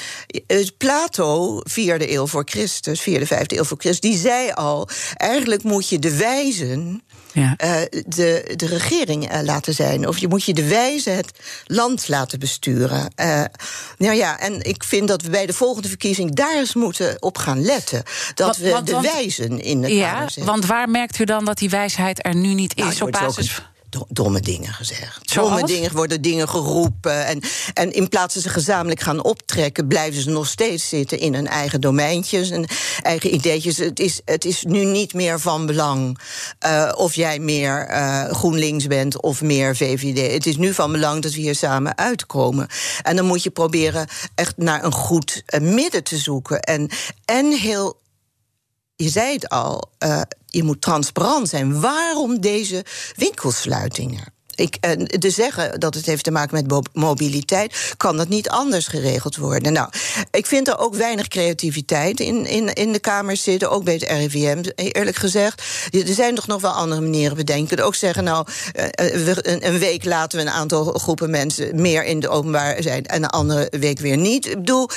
[0.46, 5.62] uh, Plato, vierde eeuw voor Christus, vierde, vijfde eeuw voor Christus, die zei al: eigenlijk
[5.62, 7.02] moet je de wijzen
[7.38, 7.56] ja.
[7.64, 10.08] uh, de, de regering uh, laten zijn.
[10.08, 11.30] Of je moet je de wijze het
[11.66, 13.12] land laten besturen.
[13.20, 13.44] Uh,
[13.98, 17.38] nou ja, en ik vind dat we bij de volgende verkiezing daar eens moeten op
[17.38, 18.02] gaan letten.
[18.34, 22.26] Dat we de wijzen in het Ja, want waar merkt u dan dat die wijsheid
[22.26, 23.02] er nu niet nou, is?
[23.02, 23.60] op basis
[24.08, 25.34] domme dingen gezegd.
[25.34, 27.26] Domme dingen worden dingen geroepen.
[27.26, 27.40] En,
[27.74, 31.46] en in plaats dat ze gezamenlijk gaan optrekken, blijven ze nog steeds zitten in hun
[31.46, 32.66] eigen domeintjes en
[33.02, 33.76] eigen ideetjes.
[33.76, 36.18] Het is, het is nu niet meer van belang
[36.66, 40.32] uh, of jij meer uh, GroenLinks bent of meer VVD.
[40.32, 42.66] Het is nu van belang dat we hier samen uitkomen.
[43.02, 46.60] En dan moet je proberen echt naar een goed uh, midden te zoeken.
[46.60, 46.90] En,
[47.24, 47.96] en heel
[49.02, 50.20] je zei het al, uh,
[50.58, 51.80] je moet transparant zijn.
[51.80, 52.84] Waarom deze
[53.16, 54.36] winkelsluitingen?
[54.54, 58.86] Ik, en te zeggen dat het heeft te maken met mobiliteit, kan dat niet anders
[58.86, 59.72] geregeld worden.
[59.72, 59.88] Nou,
[60.30, 64.02] ik vind er ook weinig creativiteit in, in, in de Kamer zitten, ook bij het
[64.02, 65.62] RIVM, eerlijk gezegd.
[65.90, 67.84] Er zijn toch nog wel andere manieren bedenken.
[67.84, 72.20] Ook zeggen, nou, eh, een, een week laten we een aantal groepen mensen meer in
[72.20, 74.46] de openbaar zijn en een andere week weer niet.
[74.46, 74.88] Ik bedoel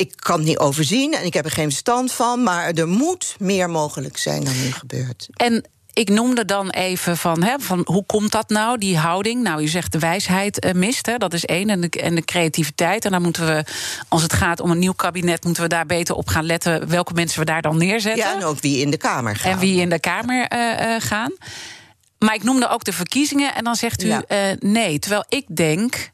[0.00, 3.34] ik kan het niet overzien en ik heb er geen stand van, maar er moet
[3.38, 5.28] meer mogelijk zijn dan nu gebeurt.
[5.32, 9.42] En ik noemde dan even van, hè, van hoe komt dat nou, die houding?
[9.42, 12.24] Nou, u zegt de wijsheid uh, mist, hè, dat is één, en de, en de
[12.24, 13.04] creativiteit.
[13.04, 13.64] En dan moeten we,
[14.08, 17.12] als het gaat om een nieuw kabinet, moeten we daar beter op gaan letten welke
[17.12, 18.24] mensen we daar dan neerzetten.
[18.24, 19.52] Ja, en ook wie in de Kamer gaan.
[19.52, 21.32] En wie in de Kamer uh, uh, gaan.
[22.18, 24.22] Maar ik noemde ook de verkiezingen en dan zegt u ja.
[24.58, 24.98] nee.
[24.98, 26.10] Terwijl ik denk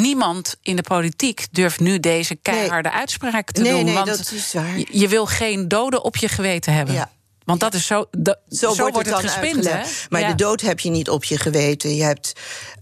[0.00, 2.98] niemand in de politiek durft nu deze keiharde nee.
[2.98, 3.84] uitspraak te nee, doen.
[3.84, 4.78] Nee, want dat is waar.
[4.90, 6.94] Je, wil geen doden op je geweten hebben.
[6.94, 7.10] Ja.
[7.44, 8.06] Want dat is zo.
[8.10, 9.80] De, zo, zo, wordt, wordt het, het gespind, hè?
[10.08, 10.28] Maar ja.
[10.28, 11.96] de dood heb je niet op je geweten.
[11.96, 12.32] Je hebt,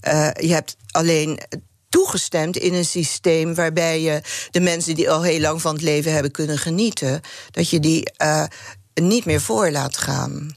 [0.08, 1.40] uh, je hebt alleen
[1.88, 6.12] toegestemd in een systeem waarbij je de mensen die al heel lang van het leven
[6.12, 8.44] hebben kunnen genieten, dat je die uh,
[8.94, 10.32] niet meer voor laat gaan.
[10.32, 10.54] Mm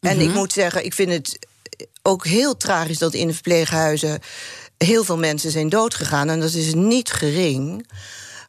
[0.00, 0.10] -hmm.
[0.10, 1.38] En ik moet zeggen, ik vind het
[2.02, 4.18] ook heel tragisch dat in de verpleeghuizen
[4.78, 7.86] heel veel mensen zijn doodgegaan en dat is niet gering.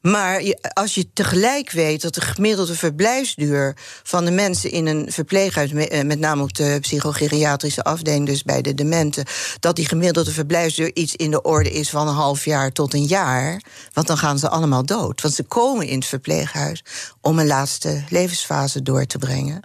[0.01, 5.71] Maar als je tegelijk weet dat de gemiddelde verblijfsduur van de mensen in een verpleeghuis,
[5.71, 9.25] eh, met name op de psychogeriatrische afdeling, dus bij de dementen,
[9.59, 13.05] dat die gemiddelde verblijfsduur iets in de orde is van een half jaar tot een
[13.05, 13.61] jaar.
[13.93, 15.21] Want dan gaan ze allemaal dood.
[15.21, 16.83] Want ze komen in het verpleeghuis
[17.21, 19.59] om een laatste levensfase door te brengen.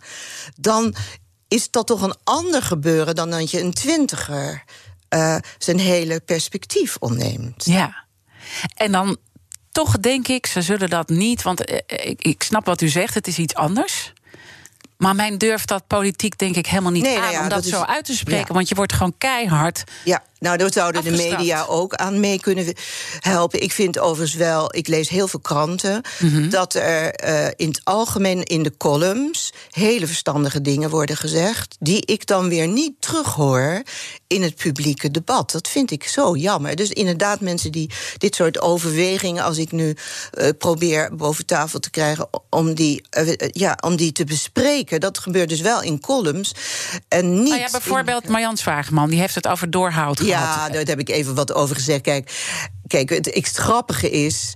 [0.56, 0.94] Dan
[1.48, 4.64] is dat toch een ander gebeuren dan dat je een twintiger
[5.14, 7.64] uh, zijn hele perspectief ontneemt.
[7.64, 8.04] Ja.
[8.74, 9.16] En dan
[9.72, 11.42] toch denk ik, ze zullen dat niet.
[11.42, 14.12] Want uh, ik, ik snap wat u zegt, het is iets anders.
[14.96, 17.58] Maar men durft dat politiek denk ik helemaal niet nee, aan nou ja, om dat,
[17.58, 18.46] dat is, zo uit te spreken.
[18.48, 18.54] Ja.
[18.54, 19.84] Want je wordt gewoon keihard.
[20.04, 22.74] Ja, nou, daar zouden de media ook aan mee kunnen
[23.20, 23.62] helpen.
[23.62, 26.50] Ik vind overigens wel, ik lees heel veel kranten, mm -hmm.
[26.50, 32.06] dat er uh, in het algemeen in de columns hele verstandige dingen worden gezegd, die
[32.06, 33.82] ik dan weer niet terughoor
[34.26, 35.50] in het publieke debat.
[35.50, 36.76] Dat vind ik zo jammer.
[36.76, 39.96] Dus inderdaad, mensen die dit soort overwegingen, als ik nu
[40.34, 45.18] uh, probeer boven tafel te krijgen om die, uh, ja, om die te bespreken, dat
[45.18, 46.54] gebeurt dus wel in columns.
[47.08, 47.48] En niet.
[47.48, 50.33] Nou ja, bijvoorbeeld Marjan Zwageman, die heeft het over doorhoud gehad.
[50.40, 52.00] Ja, daar heb ik even wat over gezegd.
[52.00, 52.30] Kijk,
[52.86, 54.54] kijk het, het grappige is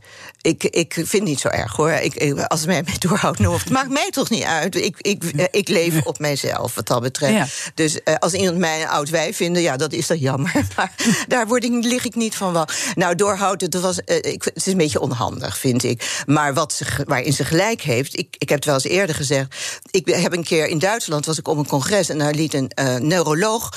[0.48, 1.90] ik, ik vind het niet zo erg hoor.
[1.90, 4.76] Ik, als het mij mee doorhoudt, nou, het maakt mij toch niet uit.
[4.76, 7.32] Ik, ik, ik leef op mijzelf wat dat betreft.
[7.32, 7.72] Ja.
[7.74, 10.52] Dus uh, als iemand mij een oud wijf vindt, ja, dat is dat jammer.
[10.76, 10.92] Maar
[11.28, 12.66] daar word ik, lig ik niet van wel.
[12.94, 16.22] Nou, doorhouden, dat was, uh, ik, het is een beetje onhandig, vind ik.
[16.26, 19.54] Maar wat ze, waarin ze gelijk heeft, ik, ik heb het wel eens eerder gezegd.
[19.90, 22.72] Ik heb een keer in Duitsland was ik op een congres en daar liet een
[22.80, 23.76] uh, neuroloog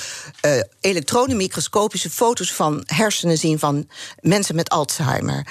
[0.80, 3.88] elektronenmicroscopische foto's van hersenen zien van
[4.20, 5.46] mensen met Alzheimer.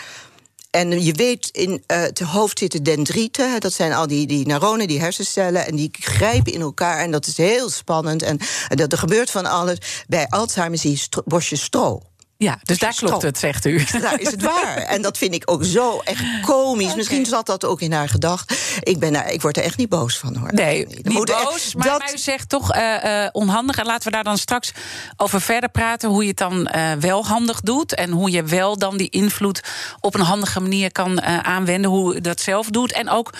[0.71, 3.59] En je weet, in uh, het hoofd zitten dendrieten.
[3.59, 5.67] Dat zijn al die, die neuronen, die hersencellen.
[5.67, 6.99] En die grijpen in elkaar.
[6.99, 8.21] En dat is heel spannend.
[8.21, 9.77] En, en dat er gebeurt van alles.
[10.07, 12.01] Bij Alzheimer zie je stro bosje stro.
[12.41, 13.83] Ja, dus daar klopt het, zegt u.
[14.01, 14.77] Daar is het waar.
[14.77, 16.95] En dat vind ik ook zo echt komisch.
[16.95, 18.77] Misschien zat dat ook in haar gedacht.
[18.79, 20.53] Ik, ben daar, ik word er echt niet boos van hoor.
[20.53, 22.13] Nee, niet boos, maar, dat...
[22.13, 23.77] u zegt toch uh, uh, onhandig.
[23.77, 24.71] En laten we daar dan straks
[25.17, 26.09] over verder praten.
[26.09, 27.95] Hoe je het dan uh, wel handig doet.
[27.95, 29.63] En hoe je wel dan die invloed
[29.99, 31.91] op een handige manier kan aanwenden.
[31.91, 32.91] Hoe je dat zelf doet.
[32.91, 33.33] En ook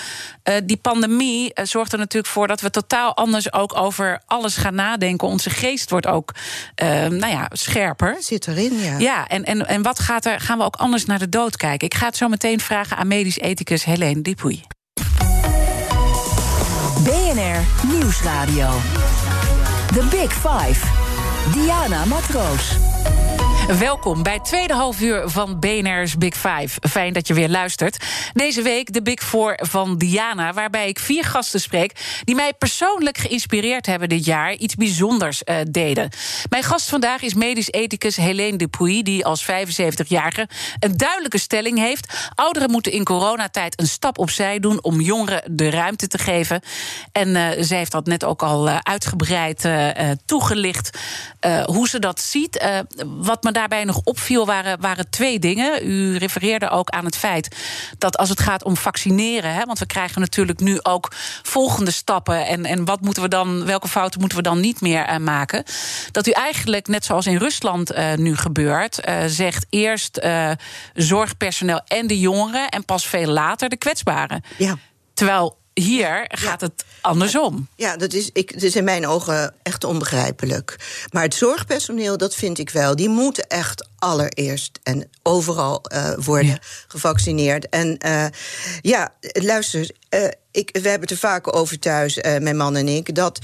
[0.64, 5.28] die pandemie zorgt er natuurlijk voor dat we totaal anders ook over alles gaan nadenken.
[5.28, 6.34] Onze geest wordt ook
[7.10, 8.18] nou ja, scherper.
[8.20, 8.91] Zit erin, ja.
[9.00, 10.40] Ja, en, en, en wat gaat er?
[10.40, 11.88] Gaan we ook anders naar de dood kijken?
[11.88, 14.64] Ik ga het zo meteen vragen aan medisch ethicus Helene Dupuy.
[17.04, 18.70] BNR Nieuwsradio.
[19.94, 20.86] The Big Five.
[21.54, 22.76] Diana Matroos.
[23.68, 26.88] Welkom bij het tweede half uur van BNR's Big Five.
[26.90, 28.06] Fijn dat je weer luistert.
[28.34, 32.22] Deze week de Big Four van Diana, waarbij ik vier gasten spreek...
[32.24, 36.10] die mij persoonlijk geïnspireerd hebben dit jaar, iets bijzonders uh, deden.
[36.50, 39.04] Mijn gast vandaag is medisch ethicus Helene Dupuy...
[39.04, 40.48] die als 75-jarige
[40.80, 42.30] een duidelijke stelling heeft.
[42.36, 44.84] Ouderen moeten in coronatijd een stap opzij doen...
[44.84, 46.62] om jongeren de ruimte te geven.
[47.12, 49.70] En uh, zij heeft dat net ook al uh, uitgebreid
[50.26, 50.98] toegelicht...
[51.66, 52.66] hoe ze dat ziet.
[53.06, 55.88] wat me daarbij nog opviel waren, waren twee dingen.
[55.88, 57.56] U refereerde ook aan het feit
[57.98, 61.12] dat als het gaat om vaccineren, hè, want we krijgen natuurlijk nu ook
[61.42, 62.48] volgende stappen.
[62.48, 65.64] En, en wat moeten we dan, welke fouten moeten we dan niet meer uh, maken?
[66.12, 70.20] Dat u eigenlijk, net zoals in Rusland uh, nu gebeurt, uh, zegt eerst
[70.94, 74.44] zorgpersoneel en de jongeren en pas veel later de kwetsbaren.
[74.58, 74.78] Ja.
[75.14, 77.68] Terwijl hier gaat het andersom.
[77.76, 80.76] Ja, dat is, ik, dat is in mijn ogen echt onbegrijpelijk.
[81.12, 82.96] Maar het zorgpersoneel, dat vind ik wel.
[82.96, 86.60] Die moeten echt allereerst en overal uh, worden ja.
[86.88, 87.70] gevaccineerd.
[87.70, 88.26] En uh,
[88.82, 92.88] ja, luister, uh, ik, we hebben het er vaak over thuis, uh, mijn man en
[92.88, 93.40] ik, dat,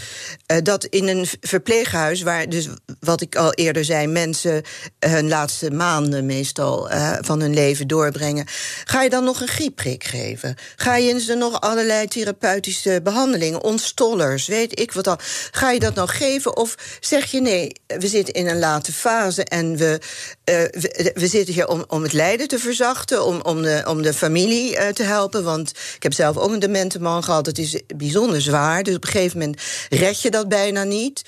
[0.52, 2.68] uh, dat in een verpleeghuis, waar dus
[3.00, 4.64] wat ik al eerder zei, mensen
[5.00, 6.90] hun laatste maanden meestal
[7.22, 8.46] van hun leven doorbrengen,
[8.86, 10.56] ga je dan nog een griepprik geven?
[10.76, 15.18] Ga je ze nog allerlei therapeutische behandelingen, ontstollers, weet ik wat al?
[15.52, 16.58] Ga je dat nou geven?
[16.58, 20.00] Of zeg je nee, we zitten in een late fase en we,
[20.44, 24.14] we, we, zitten hier om, om het lijden te verzachten, om, om, de, om de
[24.14, 25.44] familie te helpen?
[25.44, 27.46] Want ik heb zelf ook een demente man gehad.
[27.46, 28.84] Het is bijzonder zwaar.
[28.84, 31.22] Dus op een gegeven moment red je dat bijna niet.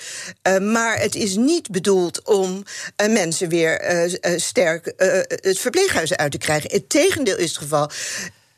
[0.47, 2.63] Uh, maar het is niet bedoeld om
[3.01, 4.93] uh, mensen weer uh, sterk
[5.27, 6.71] het verpleeghuis uit te krijgen.
[6.71, 7.89] Het tegendeel is het geval.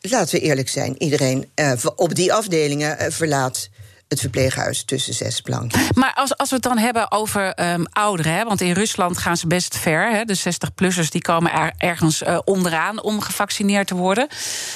[0.02, 1.52] Laten we eerlijk zijn, iedereen
[1.96, 3.70] op die afdelingen verlaat
[4.12, 5.82] het verpleeghuis tussen zes planken.
[5.94, 9.38] Maar als, als we het dan hebben over um, ouderen, hè, want in Rusland gaan
[9.38, 10.12] ze best ver.
[10.12, 14.28] Hè, de 60-plussers die komen er, ergens uh, onderaan om gevaccineerd te worden.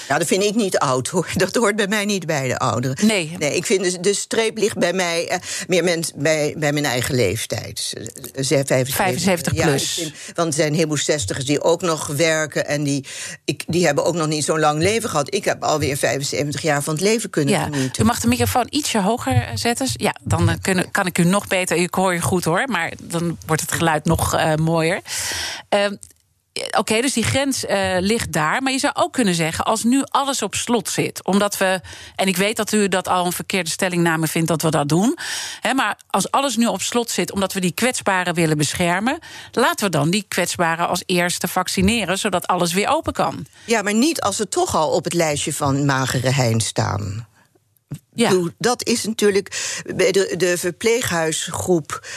[0.07, 1.27] Ja, dat vind ik niet oud hoor.
[1.33, 3.07] Dat hoort bij mij niet bij de ouderen.
[3.07, 3.35] Nee.
[3.37, 6.85] nee ik vind de, de streep ligt bij mij uh, meer mens, bij, bij mijn
[6.85, 7.93] eigen leeftijd.
[8.33, 9.95] 75, 75 plus.
[9.95, 12.67] Ja, vind, want er zijn een heleboel zestigers die ook nog werken.
[12.67, 13.05] En die,
[13.45, 15.33] ik, die hebben ook nog niet zo'n lang leven gehad.
[15.33, 17.63] Ik heb alweer 75 jaar van het leven kunnen ja.
[17.63, 18.03] genieten.
[18.03, 19.87] U mag de microfoon ietsje hoger zetten.
[19.93, 21.77] Ja, dan kunnen, kan ik u nog beter.
[21.77, 25.01] Ik hoor je goed hoor, maar dan wordt het geluid nog uh, mooier.
[25.75, 25.85] Uh,
[26.67, 27.65] Oké, okay, dus die grens
[27.99, 28.61] ligt daar.
[28.61, 31.81] Maar je zou ook kunnen zeggen, als nu alles op slot zit, omdat we.
[32.15, 35.17] En ik weet dat u dat al een verkeerde stellingname vindt dat we dat doen.
[35.61, 39.19] Hè, maar als alles nu op slot zit, omdat we die kwetsbaren willen beschermen,
[39.51, 43.45] laten we dan die kwetsbaren als eerste vaccineren, zodat alles weer open kan.
[43.65, 47.27] Ja, maar niet als ze toch al op het lijstje van magere hein staan.
[48.15, 48.49] Ja.
[48.57, 52.07] Dat is natuurlijk bij de, de verpleeghuisgroep.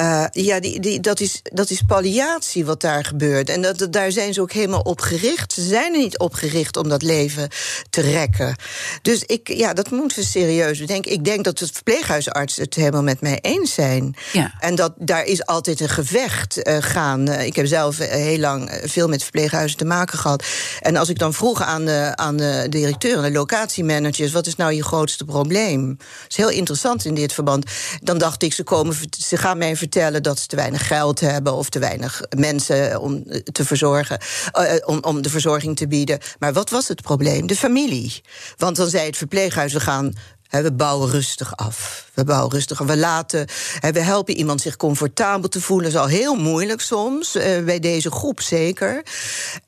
[0.00, 3.48] Uh, ja, die, die, dat, is, dat is palliatie wat daar gebeurt.
[3.48, 5.52] En dat, dat, daar zijn ze ook helemaal op gericht.
[5.52, 7.48] Ze zijn er niet op gericht om dat leven
[7.90, 8.56] te rekken.
[9.02, 11.12] Dus ik, ja, dat moeten we serieus bedenken.
[11.12, 14.16] Ik denk dat de verpleeghuisartsen het helemaal met mij eens zijn.
[14.32, 14.54] Ja.
[14.60, 17.28] En dat daar is altijd een gevecht uh, gaan.
[17.28, 20.44] Uh, ik heb zelf heel lang veel met verpleeghuizen te maken gehad.
[20.80, 24.56] En als ik dan vroeg aan de, aan de directeur en de locatiemanagers: wat is
[24.56, 25.96] nou je grootste probleem?
[25.96, 27.70] Dat is heel interessant in dit verband.
[28.02, 29.84] Dan dacht ik, ze, komen, ze gaan mij vertellen
[30.22, 34.18] dat ze te weinig geld hebben of te weinig mensen om te verzorgen,
[34.58, 36.18] uh, om, om de verzorging te bieden.
[36.38, 37.46] Maar wat was het probleem?
[37.46, 38.22] De familie.
[38.56, 40.14] Want dan zei het verpleeghuis: we gaan
[40.50, 42.10] we bouwen rustig af.
[42.14, 42.86] We bouwen rustig af.
[42.86, 43.46] We laten,
[43.80, 45.92] we helpen iemand zich comfortabel te voelen.
[45.92, 47.32] Dat is al heel moeilijk soms,
[47.64, 49.02] bij deze groep zeker.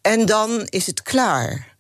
[0.01, 1.77] En dan is het klaar.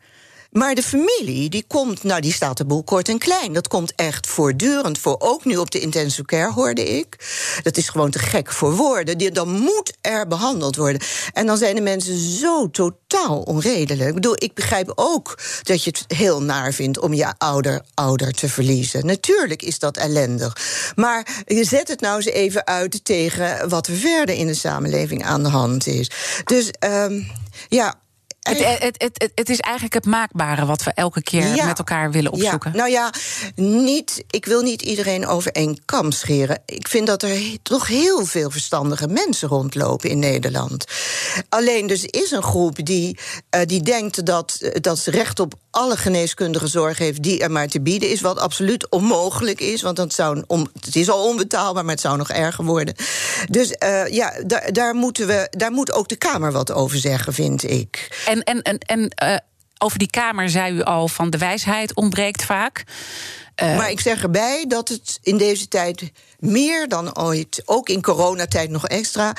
[0.50, 3.52] Maar de familie, die komt, nou, die staat de boel kort en klein.
[3.52, 5.16] Dat komt echt voortdurend voor.
[5.18, 7.16] Ook nu op de intensive care hoorde ik.
[7.62, 9.18] Dat is gewoon te gek voor woorden.
[9.18, 11.00] Die, dan moet er behandeld worden.
[11.32, 14.08] En dan zijn de mensen zo totaal onredelijk.
[14.08, 18.32] Ik bedoel, ik begrijp ook dat je het heel naar vindt om je ouder, ouder
[18.32, 19.06] te verliezen.
[19.06, 20.56] Natuurlijk is dat ellendig.
[20.94, 25.24] Maar je zet het nou eens even uit tegen wat er verder in de samenleving
[25.24, 26.10] aan de hand is.
[26.44, 27.30] Dus um,
[27.68, 28.06] ja.
[28.48, 31.66] Het, het, het, het, is eigenlijk het maakbare wat we elke keer Ja.
[31.66, 32.70] met elkaar willen opzoeken.
[32.72, 33.10] Ja, nou ja,
[33.54, 36.62] niet, ik wil niet iedereen over één kam scheren.
[36.66, 40.84] Ik vind dat er toch heel veel verstandige mensen rondlopen in Nederland.
[41.48, 43.18] Alleen dus is een groep die,
[43.50, 47.50] eh, die denkt dat, eh, dat ze recht op alle geneeskundige zorg heeft die er
[47.50, 48.20] maar te bieden is.
[48.20, 49.82] Wat absoluut onmogelijk is.
[49.82, 52.94] Want dat zou on- het is al onbetaalbaar, maar het zou nog erger worden.
[53.50, 57.32] Dus eh, ja, daar, daar, moeten we, daar moet ook de Kamer wat over zeggen,
[57.32, 58.22] vind ik.
[58.26, 59.36] En, en, en, en eh,
[59.78, 62.84] over die Kamer zei u al van de wijsheid ontbreekt vaak.
[63.54, 68.02] Eh, Maar ik zeg erbij dat het in deze tijd meer dan ooit, ook in
[68.02, 69.36] coronatijd nog extra,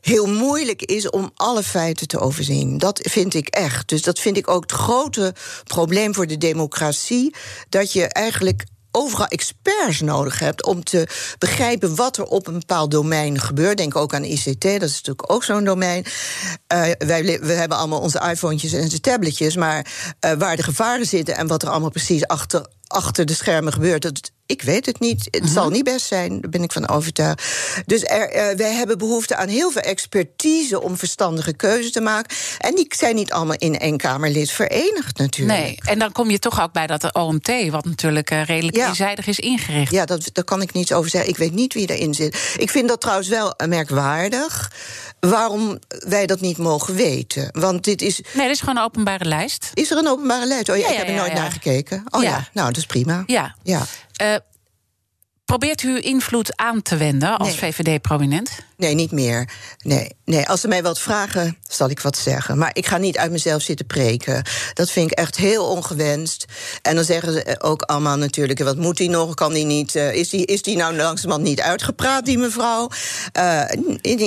[0.00, 2.78] heel moeilijk is om alle feiten te overzien.
[2.78, 3.88] Dat vind ik echt.
[3.88, 7.34] Dus dat vind ik ook het grote probleem voor de democratie.
[7.68, 11.06] Dat je eigenlijk overal experts nodig hebt om te
[11.38, 13.76] begrijpen wat er op een bepaald domein gebeurt.
[13.76, 16.04] Denk ook aan ICT, dat is natuurlijk ook zo'n domein.
[16.66, 19.86] Eh, wij, we hebben allemaal onze iPhones en onze tabletjes, maar
[20.20, 24.02] eh, waar de gevaren zitten en wat er allemaal precies achter, achter de schermen gebeurt,
[24.02, 25.28] dat, ik weet het niet.
[25.30, 27.42] Het zal niet best zijn, daar ben ik van overtuigd.
[27.86, 32.36] Dus er, eh, wij hebben behoefte aan heel veel expertise om verstandige keuzes te maken.
[32.58, 35.58] En die zijn niet allemaal in één Kamerlid verenigd, natuurlijk.
[35.60, 38.88] nee, en dan kom je toch ook bij dat OMT, wat natuurlijk eh, redelijk Ja.
[38.88, 39.92] eenzijdig is ingericht.
[39.92, 41.30] Ja, dat, daar kan ik niets over zeggen.
[41.30, 42.54] Ik weet niet wie erin zit.
[42.56, 44.72] Ik vind dat trouwens wel eh, merkwaardig.
[45.20, 47.48] Waarom wij dat niet mogen weten.
[47.52, 48.20] Want dit is.
[48.32, 49.70] Nee, dat is gewoon een openbare lijst.
[49.74, 50.68] Is er een openbare lijst?
[50.68, 52.04] Oh ja, Ja, ik heb er nooit naar gekeken.
[52.10, 52.28] Oh ja.
[52.28, 52.48] Ja.
[52.52, 53.22] nou, dat is prima.
[53.26, 53.54] Ja.
[53.62, 53.86] Ja.
[54.20, 54.34] Eh,
[55.44, 57.72] probeert u invloed aan te wenden als Nee.
[57.72, 58.58] VVD-prominent?
[58.80, 59.48] Nee, niet meer.
[59.78, 62.58] Nee, nee, als ze mij wat vragen, zal ik wat zeggen.
[62.58, 64.42] Maar ik ga niet uit mezelf zitten preken.
[64.74, 66.44] Dat vind ik echt heel ongewenst.
[66.82, 68.58] En dan zeggen ze ook allemaal natuurlijk...
[68.62, 69.94] wat moet die nog, kan die niet...
[69.94, 72.88] eh, is, die, is die nou langzamerhand niet uitgepraat, die mevrouw?
[73.32, 73.62] Eh,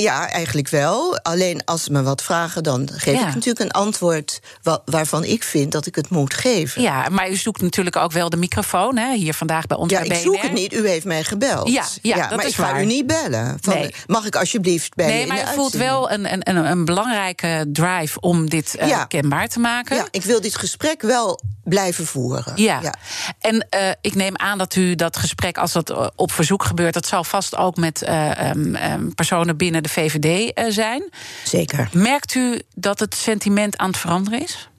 [0.02, 1.18] ja, eigenlijk wel.
[1.18, 3.28] Alleen als ze me wat vragen, dan geef Ja.
[3.28, 4.40] ik natuurlijk een antwoord...
[4.62, 6.82] wa- waarvan ik vind dat ik het moet geven.
[6.82, 10.00] Ja, maar u zoekt natuurlijk ook wel de microfoon, hè, hier vandaag bij ons Ja,
[10.00, 10.74] bij ik zoek het niet.
[10.74, 11.70] U heeft mij gebeld.
[11.70, 12.82] Ja, ja, dat maar is ik ga waar.
[12.82, 13.58] u niet bellen.
[13.62, 13.94] Van, Nee.
[14.08, 18.50] Mag ik alsjeblieft bij Nee, maar u voelt wel een, een, een, belangrijke drive om
[18.50, 19.06] dit eh, Ja.
[19.06, 19.96] kenbaar te maken.
[19.96, 22.54] Ja, ik wil dit gesprek wel blijven voeren.
[22.56, 22.94] Ja.
[23.40, 26.94] En eh, ik neem aan dat u dat gesprek, als dat eh, op verzoek gebeurt,
[26.94, 31.10] dat zal vast ook met eh, ehm, ehm, personen binnen de VVD zijn.
[31.44, 31.90] Zeker.
[31.92, 34.70] Merkt u dat het sentiment aan het veranderen is?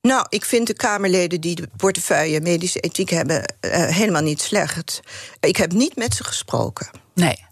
[0.00, 5.00] Nou, ik vind de Kamerleden die de portefeuille medische ethiek hebben helemaal niet slecht.
[5.40, 6.90] Ik heb niet met ze gesproken.
[7.14, 7.44] Nee.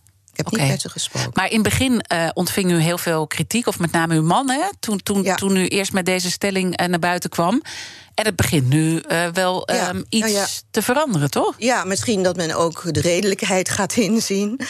[0.45, 0.61] Heb Oké.
[0.63, 1.31] niet met ze gesproken.
[1.35, 4.51] Maar in het begin eh, ontving u heel veel kritiek, of met name uw man,
[4.51, 5.35] hè, toen, toen, Ja.
[5.35, 7.63] toen u eerst met deze stelling eh, naar buiten kwam.
[8.15, 10.47] En het begint nu eh, wel Ja, ehm, iets nou ja.
[10.71, 11.55] te veranderen, toch?
[11.59, 14.61] Ja, misschien dat men ook de redelijkheid gaat inzien.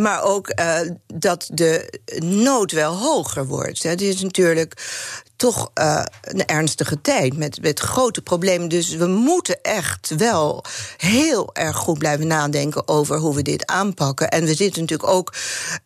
[0.00, 0.54] Maar ook
[1.14, 3.82] dat de nood wel hoger wordt.
[3.82, 4.74] Het is natuurlijk
[5.42, 8.68] toch eh, een ernstige tijd met, met grote problemen.
[8.68, 10.64] Dus we moeten echt wel
[10.96, 14.28] heel erg goed blijven nadenken over hoe we dit aanpakken.
[14.28, 15.34] En we zitten natuurlijk ook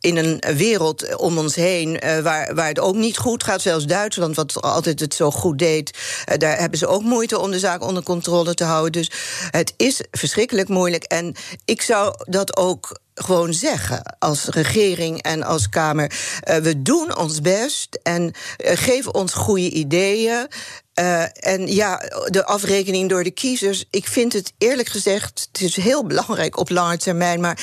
[0.01, 3.61] in een wereld om ons heen eh, waar, waar het ook niet goed gaat.
[3.61, 7.51] Zelfs Duitsland, wat altijd het zo goed deed, eh, daar hebben ze ook moeite om
[7.51, 8.93] de zaak onder controle te houden.
[8.93, 9.11] Dus
[9.51, 11.05] het is verschrikkelijk moeilijk.
[11.05, 16.13] En ik zou dat ook gewoon zeggen als regering en als Kamer.
[16.41, 20.47] eh, we doen ons best en eh, geven ons goede ideeën.
[20.95, 23.85] Eh, en ja, de afrekening door de kiezers.
[23.91, 27.41] Ik vind het eerlijk gezegd, het is heel belangrijk op lange termijn.
[27.41, 27.59] Maar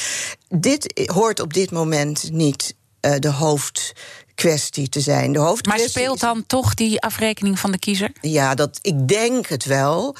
[0.49, 2.75] dit hoort op dit moment niet
[3.19, 5.33] de hoofdkwestie te zijn.
[5.33, 8.11] De Maar speelt dan toch die afrekening van de kiezer?
[8.21, 10.15] ja, dat, ik denk het wel.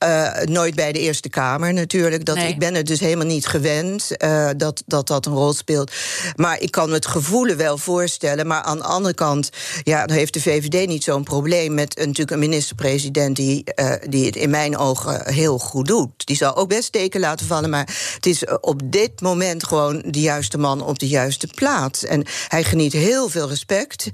[0.00, 2.24] Eh, nooit bij de Eerste Kamer natuurlijk.
[2.24, 2.48] Dat, Nee.
[2.48, 5.92] Ik ben het dus helemaal niet gewend eh, dat, dat dat een rol speelt.
[6.36, 8.46] Maar ik kan het gevoelen wel voorstellen.
[8.46, 9.50] Maar aan de andere kant
[9.82, 11.74] ja, dan heeft de VVD niet zo'n probleem...
[11.74, 16.26] met een, natuurlijk een minister-president die, eh, die het in mijn ogen heel goed doet.
[16.26, 17.70] Die zal ook best steken laten vallen.
[17.70, 22.04] Maar het is op dit moment gewoon de juiste man op de juiste plaats.
[22.04, 24.10] En hij geniet heel veel respect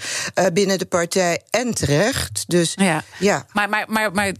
[0.53, 2.45] binnen de partij en terecht.
[2.47, 3.05] Dus ja.
[3.19, 3.47] ja.
[3.53, 4.33] Maar, maar, maar, maar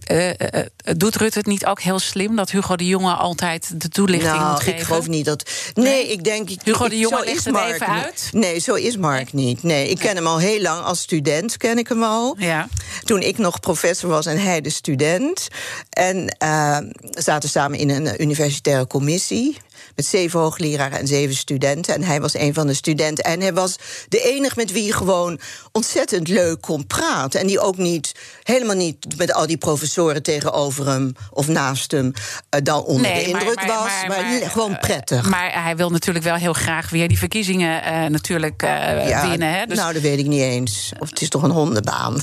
[0.97, 4.51] doet Rutte het niet ook heel slim dat Hugo de Jonge altijd de toelichting nou,
[4.51, 4.79] moet geven?
[4.79, 5.49] Ik geloof niet dat.
[5.73, 6.07] Nee, nee.
[6.11, 6.49] ik denk.
[6.63, 8.29] Hugo de Jonge legt het even uit.
[8.31, 9.45] Nee, zo is Mark nee.
[9.45, 9.63] niet.
[9.63, 12.35] Nee, ik ken hem al heel lang als student, ken ik hem al.
[12.39, 12.67] Ja.
[13.03, 15.47] Toen ik nog professor was en hij de student.
[15.89, 16.77] En uh,
[17.11, 19.57] zaten samen in een universitaire commissie
[19.97, 21.95] met zeven hoogleraren en zeven studenten.
[21.95, 23.23] En hij was een van de studenten.
[23.23, 23.75] En hij was
[24.09, 25.39] de enige met wie je gewoon
[25.71, 27.39] ontzettend leuk kon praten.
[27.39, 28.11] En die ook niet,
[28.43, 33.23] helemaal niet met al die professoren tegenover hem of naast hem uh, dan onder nee,
[33.23, 34.07] de indruk maar, maar, was.
[34.07, 35.25] Maar, gewoon prettig.
[35.25, 39.53] Uh, maar hij wil natuurlijk wel heel graag weer die verkiezingen uh, natuurlijk ja, winnen.
[39.53, 39.65] Hè?
[39.65, 39.77] Dus...
[39.77, 40.91] Nou, dat weet ik niet eens.
[40.99, 42.13] Of het is toch een hondenbaan.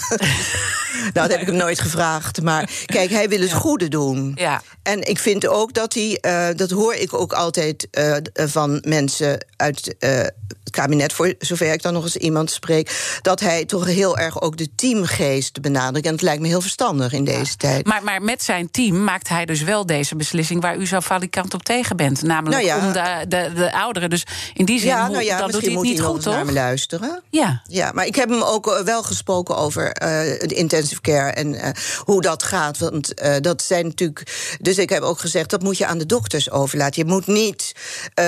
[1.01, 2.43] nou, dat heb ik hem nooit gevraagd.
[2.43, 3.57] Maar kijk, hij wil het ja.
[3.57, 4.33] goede doen.
[4.35, 4.63] Ja.
[4.83, 6.19] En ik vind ook dat hij,
[6.57, 7.64] dat hoor ik ook altijd
[7.99, 10.35] uh, van mensen uit het
[10.75, 14.57] kabinet, voor zover ik dan nog eens iemand spreek, dat hij toch heel erg ook
[14.57, 16.07] de teamgeest benadrukt.
[16.07, 17.55] En dat lijkt me heel verstandig in deze ja.
[17.57, 17.87] tijd.
[17.87, 21.55] Maar, maar met zijn team maakt hij dus wel deze beslissing waar u zo valikant
[21.55, 22.23] op tegen bent.
[22.23, 22.87] Namelijk nou ja.
[22.87, 24.11] om de, de, de, ouderen.
[24.11, 27.23] Dus in die zin, ja, nou ja, dan doet hij het niet goed, me luisteren.
[27.31, 27.63] Ja.
[27.67, 32.43] ja, maar ik heb hem ook wel gesproken over de intensive care en hoe dat
[32.43, 32.79] gaat.
[32.79, 34.57] Want dat zijn natuurlijk.
[34.61, 37.07] Dus ik heb ook gezegd, dat moet je aan de dokters overlaten.
[37.07, 37.73] Je moet niet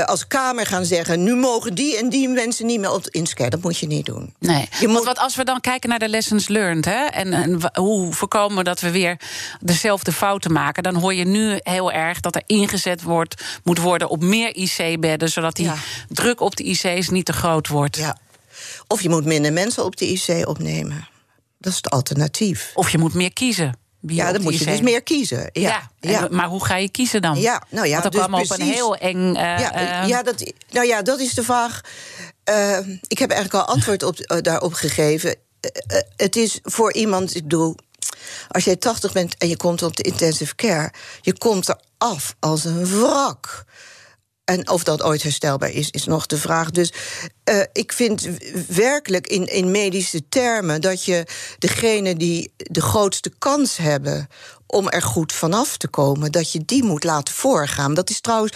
[0.04, 1.22] als Kamer gaan zeggen...
[1.22, 3.50] nu mogen die en die mensen niet meer op inscannen.
[3.50, 4.34] Dat moet je niet doen.
[4.38, 5.04] Nee, je moet...
[5.04, 6.84] want als we dan kijken naar de lessons learned...
[6.84, 9.20] Hè, en, en hoe voorkomen we dat we weer
[9.60, 10.82] dezelfde fouten maken...
[10.82, 14.08] dan hoor je nu heel erg dat er ingezet wordt, moet worden...
[14.08, 15.76] op meer IC-bedden, zodat die ja.
[16.08, 17.96] druk op de IC's niet te groot wordt.
[17.96, 18.18] Ja.
[18.86, 21.08] Of je moet minder mensen op de IC opnemen.
[21.58, 22.70] Dat is het alternatief.
[22.74, 23.78] Of je moet meer kiezen.
[24.06, 25.48] Ja, dan moet je dus meer kiezen.
[25.52, 26.28] Ja, ja, ja.
[26.30, 27.40] Maar hoe ga je kiezen dan?
[27.40, 28.64] Ja, nou ja, Want dat dus kwam op precies.
[28.64, 29.28] een heel eng.
[29.28, 31.80] Uh, ja, ja, dat, nou ja, dat is de vraag.
[32.50, 35.34] Uh, ik heb eigenlijk al antwoord op, uh, daarop gegeven.
[36.16, 37.76] Het is voor iemand, ik bedoel,
[38.48, 42.36] als jij 80 bent en je komt op de intensive care, je komt er af
[42.40, 43.64] als een wrak.
[44.46, 46.70] En of dat ooit herstelbaar is, is nog de vraag.
[46.70, 46.92] Dus
[47.50, 48.28] uh, ik vind
[48.68, 51.26] werkelijk in, in medische termen dat je
[51.58, 54.28] degene die de grootste kans hebben
[54.66, 57.94] om er goed vanaf te komen, dat je die moet laten voorgaan.
[57.94, 58.52] Dat is trouwens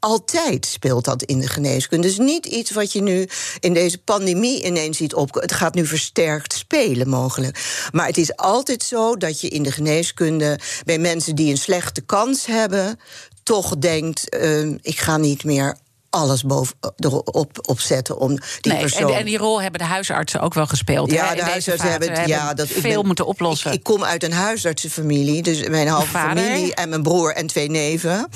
[0.00, 2.06] altijd speelt dat in de geneeskunde.
[2.06, 3.28] Dus niet iets wat je nu
[3.60, 5.34] in deze pandemie ineens ziet op.
[5.34, 7.88] Het gaat nu versterkt spelen, mogelijk.
[7.92, 12.00] Maar het is altijd zo dat je in de geneeskunde bij mensen die een slechte
[12.00, 12.98] kans hebben,
[13.42, 15.76] toch denkt: uh, ik ga niet meer
[16.10, 18.28] alles boven, erop opzetten om
[18.60, 19.10] die nee, persoon...
[19.10, 21.10] En, en, die rol hebben de huisartsen ook wel gespeeld.
[21.10, 21.34] Ja, hè?
[21.34, 23.70] de huisartsen hebben, het, ja, dat, veel ben, moeten oplossen.
[23.70, 26.74] Ik, ik, kom uit een huisartsenfamilie, dus mijn halve familie...
[26.74, 28.28] en mijn broer en twee neven.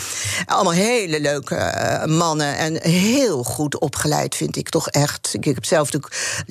[0.47, 5.31] Allemaal hele leuke uh, mannen en heel goed opgeleid, vind ik toch echt.
[5.33, 5.91] Ik, ik heb zelf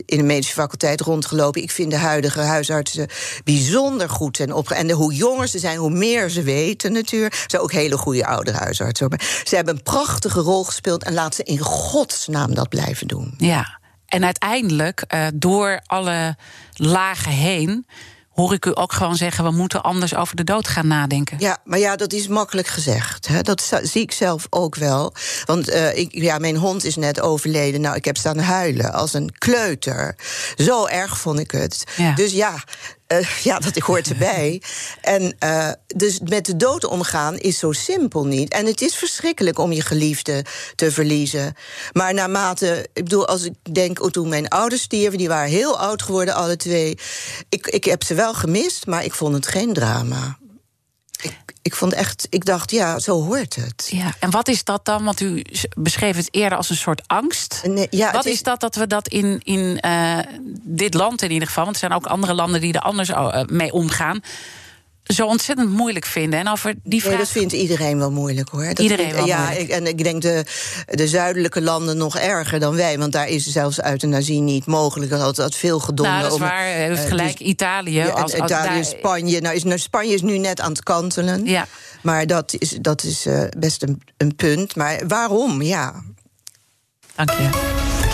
[0.06, 1.62] in de medische faculteit rondgelopen.
[1.62, 3.08] Ik vind de huidige huisartsen
[3.44, 4.72] bijzonder goed en op.
[4.72, 7.34] En de, hoe jonger ze zijn, hoe meer ze weten natuurlijk.
[7.36, 9.20] Ze zijn ook hele goede oudere huisartsen.
[9.44, 11.12] Ze hebben een prachtige rol gespeeld...
[11.14, 13.34] En laat ze in godsnaam dat blijven doen.
[13.38, 16.36] Ja, en uiteindelijk, uh, door alle
[16.74, 17.86] lagen heen
[18.30, 21.40] hoor ik u ook gewoon zeggen: we moeten anders over de dood gaan nadenken.
[21.40, 23.28] Ja, maar ja, dat is makkelijk gezegd.
[23.28, 23.42] Hè.
[23.42, 25.14] Dat zie ik zelf ook wel.
[25.46, 27.82] Want uh, ik, ja, mijn hond is net overleden.
[27.82, 30.16] Nou, ik heb staan huilen als een kleuter.
[30.56, 31.84] Zo erg vond ik het.
[31.98, 32.16] Ja.
[32.16, 32.64] Dus ja.
[33.08, 34.62] Uh, ja, dat hoort erbij.
[35.02, 38.54] en uh, dus met de dood omgaan is zo simpel niet.
[38.54, 40.46] En het is verschrikkelijk om je geliefde
[40.76, 41.54] te verliezen.
[41.92, 45.80] Maar naarmate, ik bedoel, als ik denk, oh, toen mijn ouders stierven, die waren heel
[45.80, 46.98] oud geworden, alle twee.
[47.50, 50.38] Ik, ik heb ze wel gemist, maar ik vond het geen drama.
[51.24, 53.88] Ik, ik vond echt, ik dacht, ja, zo hoort het.
[53.92, 55.04] Ja, en wat is dat dan?
[55.04, 55.44] Want u
[55.78, 57.62] beschreef het eerder als een soort angst.
[57.68, 58.32] Nee, ja, wat is...
[58.32, 60.20] is dat dat we dat in, in uh,
[60.62, 63.42] dit land in ieder geval, want er zijn ook andere landen die er anders uh,
[63.46, 64.22] mee omgaan.
[65.04, 66.40] Zo ontzettend moeilijk vinden.
[66.40, 67.12] En over die vraag...
[67.12, 68.66] Nee, dat vindt iedereen wel moeilijk hoor.
[68.66, 69.70] Dat iedereen vindt, wel ja, moeilijk.
[69.70, 70.46] En ik denk de,
[70.86, 72.98] de zuidelijke landen nog erger dan wij.
[72.98, 75.12] Want daar is zelfs euthanasie niet mogelijk.
[75.12, 76.14] Dat had, had veel gedonder.
[76.14, 76.66] Nou, dat is om, waar.
[76.66, 77.38] Heeft uh, gelijk.
[77.38, 77.94] Dus, Italië.
[77.94, 78.86] Ja, als, als Italië, daar...
[78.86, 79.42] Spanje.
[79.42, 81.46] Nou, is, nou, Spanje is nu net aan het kantelen.
[81.46, 81.68] Ja.
[82.02, 84.76] Maar dat is, dat is uh, best een, een punt.
[84.76, 85.62] Maar waarom?
[85.62, 86.04] Ja.
[87.16, 87.50] Dank je.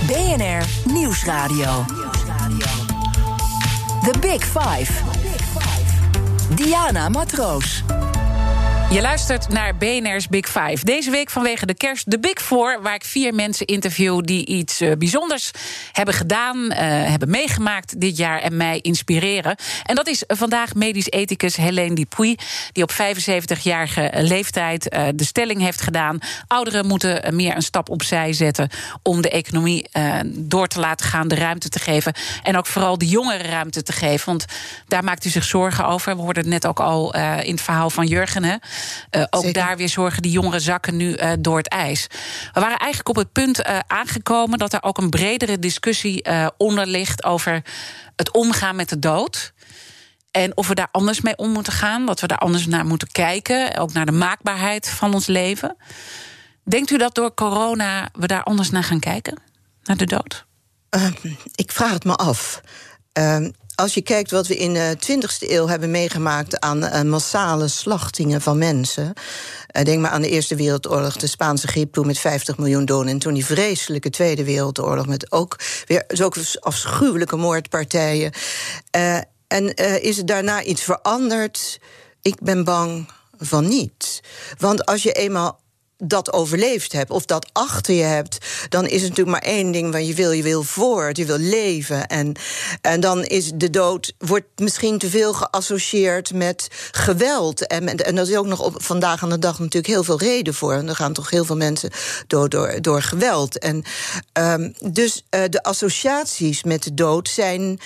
[0.07, 1.85] BNR Nieuwsradio.
[4.03, 5.18] The Big Five.
[6.56, 7.84] Diana Matroos.
[8.91, 10.85] Je luistert naar BNR's Big Five.
[10.85, 12.81] Deze week vanwege de kerst de Big Four...
[12.81, 15.51] waar ik vier mensen interview die iets uh, bijzonders
[15.91, 16.57] hebben gedaan...
[16.57, 19.55] Uh, hebben meegemaakt dit jaar en mij inspireren.
[19.83, 22.37] En dat is vandaag medisch ethicus Helene Dupuy...
[22.71, 26.19] die op 75-jarige leeftijd uh, de stelling heeft gedaan...
[26.47, 28.69] ouderen moeten meer een stap opzij zetten...
[29.03, 29.89] om de economie
[30.25, 32.13] door te laten gaan, de ruimte te geven...
[32.43, 34.25] en ook vooral de jongeren ruimte te geven.
[34.25, 34.45] Want
[34.87, 36.15] daar maakt u zich zorgen over.
[36.15, 38.43] We hoorden het net ook al in het verhaal van Jurgen...
[38.43, 38.55] Hè?
[39.11, 39.61] Uh, ook Zeker.
[39.61, 42.07] daar weer zorgen die jongere zakken nu uh, door het ijs.
[42.53, 46.25] We waren eigenlijk op het punt uh, aangekomen dat er ook een bredere discussie
[46.57, 47.63] onder ligt over
[48.15, 49.53] het omgaan met de dood.
[50.32, 53.11] En of we daar anders mee om moeten gaan, dat we daar anders naar moeten
[53.11, 55.77] kijken, ook naar de maakbaarheid van ons leven.
[56.63, 59.41] Denkt u dat door corona we daar anders naar gaan kijken?
[59.84, 60.45] Naar de dood?
[60.95, 61.05] Uh,
[61.55, 62.61] ik vraag het me af.
[63.17, 63.47] Uh,
[63.80, 68.41] als je kijkt wat we in de 20e eeuw hebben meegemaakt aan uh, massale slachtingen
[68.41, 69.13] van mensen.
[69.77, 73.11] Uh, denk maar aan de Eerste Wereldoorlog, de Spaanse griep toen met 50 miljoen doden.
[73.11, 78.32] En toen die vreselijke Tweede Wereldoorlog met ook weer zulke afschuwelijke moordpartijen.
[79.47, 81.80] En is er daarna iets veranderd?
[82.21, 84.21] Ik ben bang van niet.
[84.57, 85.59] Want als je eenmaal
[86.04, 88.38] dat overleefd hebt of dat achter je hebt,
[88.70, 90.32] dan is het natuurlijk maar één ding wat je wil.
[90.32, 92.08] Je wil voort, je wil leven.
[92.08, 92.36] En,
[92.82, 97.68] en dan is de dood wordt misschien te veel geassocieerd met geweld.
[97.68, 100.74] En, en dat is ook nog vandaag aan de dag natuurlijk heel veel reden voor.
[100.74, 101.91] En er gaan toch heel veel mensen
[102.28, 103.60] door, door, door geweld.
[103.60, 103.84] En
[104.34, 107.80] um, dus uh, de associaties met de dood zijn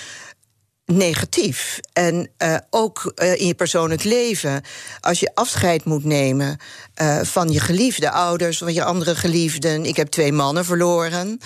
[0.97, 1.79] negatief.
[1.93, 4.61] En uh, ook uh, in je persoonlijk leven,
[4.99, 6.57] als je afscheid moet nemen
[7.01, 9.85] uh, van je geliefde ouders, van je andere geliefden.
[9.85, 11.39] Ik heb twee mannen verloren.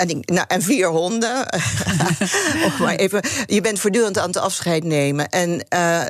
[0.00, 1.46] En, ik, nou, en vier honden.
[2.82, 5.28] maar even, je bent voortdurend aan het afscheid nemen.
[5.28, 5.66] En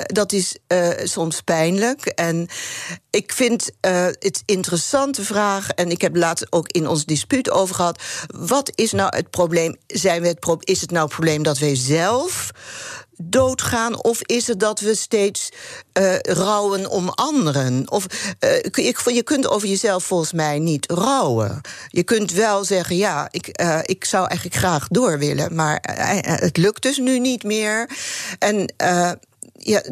[0.07, 0.57] dat is
[1.03, 2.07] soms pijnlijk.
[2.07, 2.49] En
[3.11, 8.03] ik vind het interessante vraag, en ik heb laatst ook in ons dispuut over gehad.
[8.27, 9.77] Wat is nou het probleem?
[9.87, 12.51] Zijn we het pro is het nou het probleem dat wij zelf
[13.23, 14.03] doodgaan?
[14.03, 15.49] Of is het dat we steeds
[15.99, 17.91] uh, rouwen om anderen?
[17.91, 18.07] Of,
[18.41, 21.61] uh, je, je kunt over jezelf volgens mij niet rouwen.
[21.89, 25.55] Je kunt wel zeggen, ja, ik, uh, ik zou eigenlijk graag door willen...
[25.55, 25.79] maar
[26.23, 27.91] het lukt dus nu niet meer.
[28.39, 28.75] En
[29.53, 29.83] ja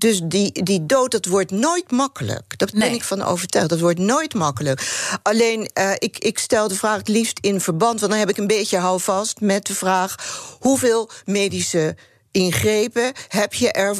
[0.00, 2.58] dus die, die dood, dat wordt nooit makkelijk.
[2.58, 3.68] Daar ben ik van overtuigd.
[3.68, 4.82] Dat wordt nooit makkelijk.
[5.22, 8.00] Alleen, uh, ik, ik stel de vraag het liefst in verband...
[8.00, 10.14] want dan heb ik een beetje houvast met de vraag...
[10.60, 11.96] hoeveel medische
[12.30, 13.96] ingrepen heb je er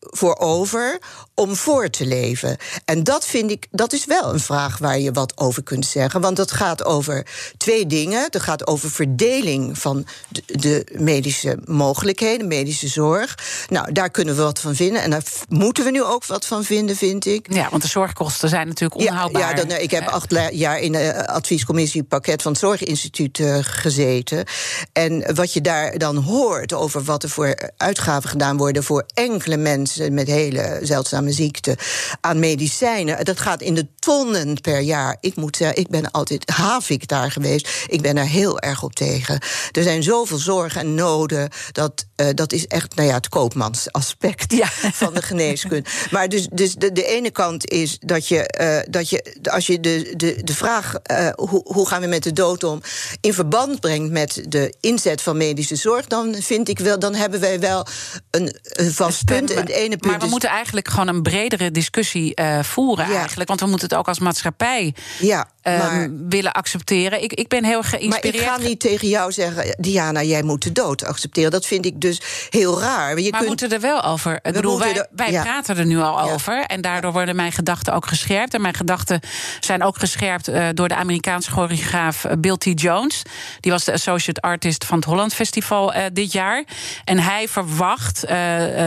[0.00, 0.98] voor over
[1.40, 2.56] om voor te leven?
[2.84, 6.20] En dat vind ik, dat is wel een vraag waar je wat over kunt zeggen.
[6.20, 7.26] Want dat gaat over
[7.56, 8.22] twee dingen.
[8.22, 13.38] Het gaat over verdeling van de, de medische mogelijkheden, medische zorg.
[13.68, 15.02] Nou, daar kunnen we wat van vinden.
[15.02, 17.52] En daar moeten we nu ook wat van vinden, vind ik.
[17.52, 19.42] Ja, want de zorgkosten zijn natuurlijk onhoudbaar.
[19.42, 23.58] Ja, ja dan, ik heb acht jaar in de adviescommissie pakket van het Zorginstituut uh,
[23.60, 24.44] gezeten.
[24.92, 29.56] En wat je daar dan hoort over wat er voor uitgaven gedaan worden voor enkele
[29.56, 31.76] mensen met hele zeldzame ziekten
[32.20, 33.24] aan medicijnen.
[33.24, 35.16] Dat gaat in de tonnen per jaar.
[35.20, 37.68] Ik moet zeggen, ik ben altijd havik daar geweest.
[37.86, 39.40] Ik ben er heel erg op tegen.
[39.72, 41.48] Er zijn zoveel zorgen en noden.
[41.72, 44.66] Dat, uh, dat is echt nou ja, het koopmansaspect ja.
[45.02, 45.88] van de geneeskunde.
[46.10, 49.80] maar dus, dus de, de ene kant is dat je, uh, dat je als je
[49.80, 52.82] de, de, de vraag uh, hoe, hoe gaan we met de dood om
[53.20, 57.40] in verband brengt met de inzet van medische zorg, dan vind ik wel, dan hebben
[57.40, 57.86] wij wel
[58.30, 59.50] een, een vast punt.
[59.50, 60.30] En ene punt maar we is...
[60.30, 63.16] moeten eigenlijk gewoon een bredere discussie uh, voeren ja.
[63.16, 63.48] eigenlijk.
[63.48, 66.02] Want we moeten het ook als maatschappij ja, maar...
[66.02, 67.22] um, willen accepteren.
[67.22, 68.46] Ik, ik ben heel geïnspireerd.
[68.46, 69.76] Maar ik ga niet tegen jou zeggen...
[69.78, 71.50] Diana, jij moet de dood accepteren.
[71.50, 73.08] Dat vind ik dus heel raar.
[73.08, 73.42] Je maar kunt...
[73.42, 74.38] we moeten er wel over.
[74.42, 75.06] Ik bedoel, wij, er...
[75.10, 75.42] wij ja.
[75.42, 76.64] praten er nu al over.
[76.64, 78.54] En daardoor worden mijn gedachten ook gescherpt.
[78.54, 79.20] En mijn gedachten
[79.60, 82.80] zijn ook gescherpt uh, door de Amerikaanse choreograaf Bill T.
[82.80, 83.22] Jones.
[83.60, 86.64] Die was de associate artist van het Holland Festival uh, dit jaar.
[87.04, 88.24] En hij verwacht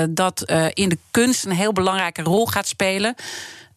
[0.09, 1.73] dat in de kunst een heel
[2.13, 3.15] belangrijke rol gaat spelen.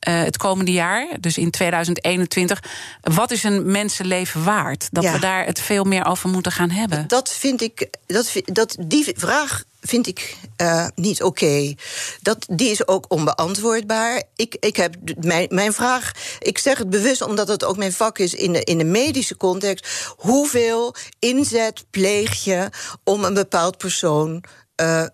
[0.08, 2.62] Uh, het komende jaar, dus in 2021.
[3.00, 4.88] Wat is een mensenleven waard?
[4.92, 5.12] Dat ja.
[5.12, 7.08] we daar het veel meer over moeten gaan hebben.
[7.08, 11.44] Dat vind ik, dat, dat, die vraag vind ik uh, niet oké.
[11.44, 11.76] Okay.
[12.22, 14.22] Dat Die is ook onbeantwoordbaar.
[14.36, 18.18] Ik, ik heb mijn, mijn vraag, ik zeg het bewust omdat het ook mijn vak
[18.18, 20.14] is in de, in de medische context.
[20.16, 22.68] Hoeveel inzet pleeg je
[23.04, 24.44] om een bepaald persoon
[24.80, 25.06] uh,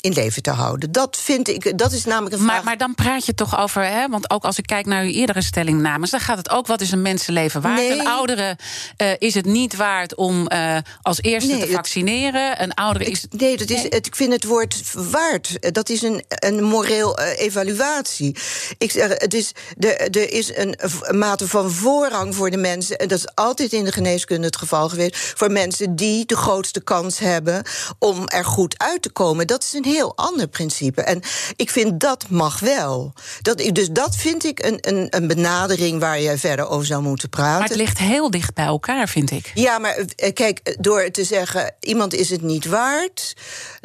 [0.00, 0.92] in leven te houden.
[0.92, 2.54] Dat vind ik, dat is namelijk een vraag.
[2.54, 5.10] Maar, maar dan praat je toch over, hè, want ook als ik kijk naar uw
[5.10, 7.76] eerdere stellingnames, dan gaat het ook wat is een mensenleven waard.
[7.76, 7.98] Nee.
[7.98, 8.56] Een oudere
[9.02, 12.62] uh, is het niet waard om uh, als eerste Nee, te het- vaccineren.
[12.62, 13.24] Een oudere is.
[13.24, 14.80] Ik- nee, dat is, het, ik vind het woord
[15.10, 15.74] waard.
[15.74, 18.36] Dat is een, een moreel eh, evaluatie.
[18.78, 22.98] Ik zeg, het is, de, er is een, v- mate van voorrang voor de mensen.
[22.98, 25.16] En dat is altijd in de geneeskunde het geval geweest.
[25.36, 27.62] Voor mensen die de grootste kans hebben
[27.98, 29.46] om er goed uit te komen.
[29.46, 31.02] Dat is een heel ander principe.
[31.02, 31.22] En
[31.56, 33.12] ik vind dat mag wel.
[33.42, 37.28] Dat, dus dat vind ik een, een, een benadering waar je verder over zou moeten
[37.28, 37.58] praten.
[37.58, 39.50] Maar het ligt heel dicht bij elkaar, vind ik.
[39.54, 43.36] Ja, maar eh, kijk, door te zeggen iemand is het niet waard,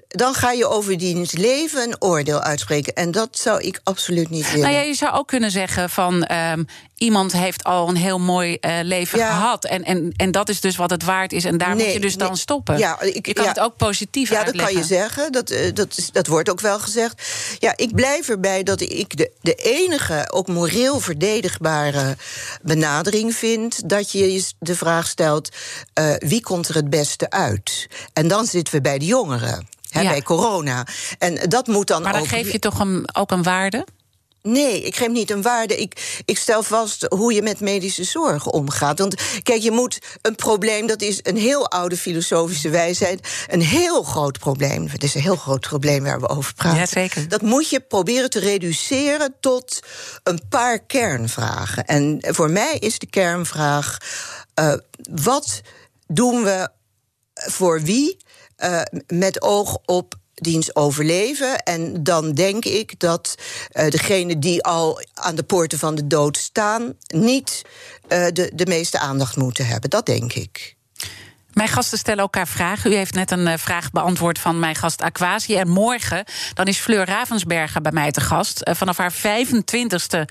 [0.08, 2.94] dan ga je over diens leven een oordeel uitspreken.
[2.94, 4.62] En dat zou ik absoluut niet willen.
[4.62, 6.64] Nou ja, je zou ook kunnen zeggen van ehm,
[6.98, 9.30] iemand heeft al een heel mooi eh, leven Ja.
[9.30, 9.66] gehad.
[9.66, 11.46] En, en, en dat is dus wat het waard is.
[11.46, 12.28] En daar moet je dus nee.
[12.28, 12.78] dan stoppen.
[12.78, 13.50] Ja, ik- je kan ja.
[13.50, 14.74] het ook positief ja, uitleggen.
[14.76, 15.32] dat kan je zeggen.
[15.32, 17.22] Dat, eh, dat, is, dat wordt ook wel gezegd.
[17.60, 22.16] Ja, ik blijf erbij dat ik de, de enige, ook moreel verdedigbare
[22.62, 23.90] benadering vind.
[23.90, 25.50] dat je je de vraag stelt:
[25.94, 27.88] eh, wie komt er het beste uit?
[28.14, 29.68] En dan zitten we bij de jongeren.
[29.82, 30.02] Ja.
[30.10, 30.88] Bij corona.
[31.20, 33.86] En dat moet dan Maar dan geef je toch een, ook een waarde?
[34.46, 35.78] Nee, ik geef niet een waarde.
[35.78, 39.00] Ik, ik stel vast hoe je met medische zorg omgaat.
[39.00, 43.28] Want kijk, je moet een probleem, dat is een heel oude filosofische wijsheid.
[43.48, 44.88] Een heel groot probleem.
[44.88, 46.80] Het is een heel groot probleem waar we over praten.
[46.80, 47.28] Jazeker.
[47.28, 49.80] Dat moet je proberen te reduceren tot
[50.24, 51.86] een paar kernvragen.
[51.86, 53.98] En voor mij is de kernvraag:
[54.54, 54.74] eh,
[55.12, 55.62] wat
[56.08, 56.70] doen we
[57.34, 58.18] voor wie
[58.56, 61.64] eh, met oog op diens overleven.
[61.64, 63.36] En dan denk ik dat
[63.72, 67.62] eh degenen die al aan de poorten van de dood staan, niet
[68.08, 69.90] eh, de, de meeste aandacht moeten hebben.
[69.90, 70.75] Dat denk ik.
[71.56, 72.92] Mijn gasten stellen elkaar vragen.
[72.92, 75.56] U heeft net een eh, vraag beantwoord van mijn gast Aquasi.
[75.56, 78.62] En morgen dan is Fleur Ravensberger bij mij te gast.
[78.62, 80.26] Eh, vanaf haar 25ste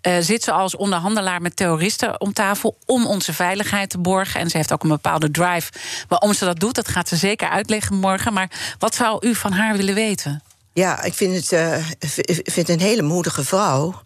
[0.00, 2.78] eh, zit ze als onderhandelaar met terroristen om tafel...
[2.86, 4.40] om onze veiligheid te borgen.
[4.40, 5.72] En ze heeft ook een bepaalde drive
[6.08, 6.74] waarom ze dat doet.
[6.74, 8.32] Dat gaat ze zeker uitleggen morgen.
[8.32, 10.42] Maar wat zou u van haar willen weten?
[10.72, 11.80] Ja, ik vind het,
[12.16, 14.02] ik vind een hele moedige vrouw.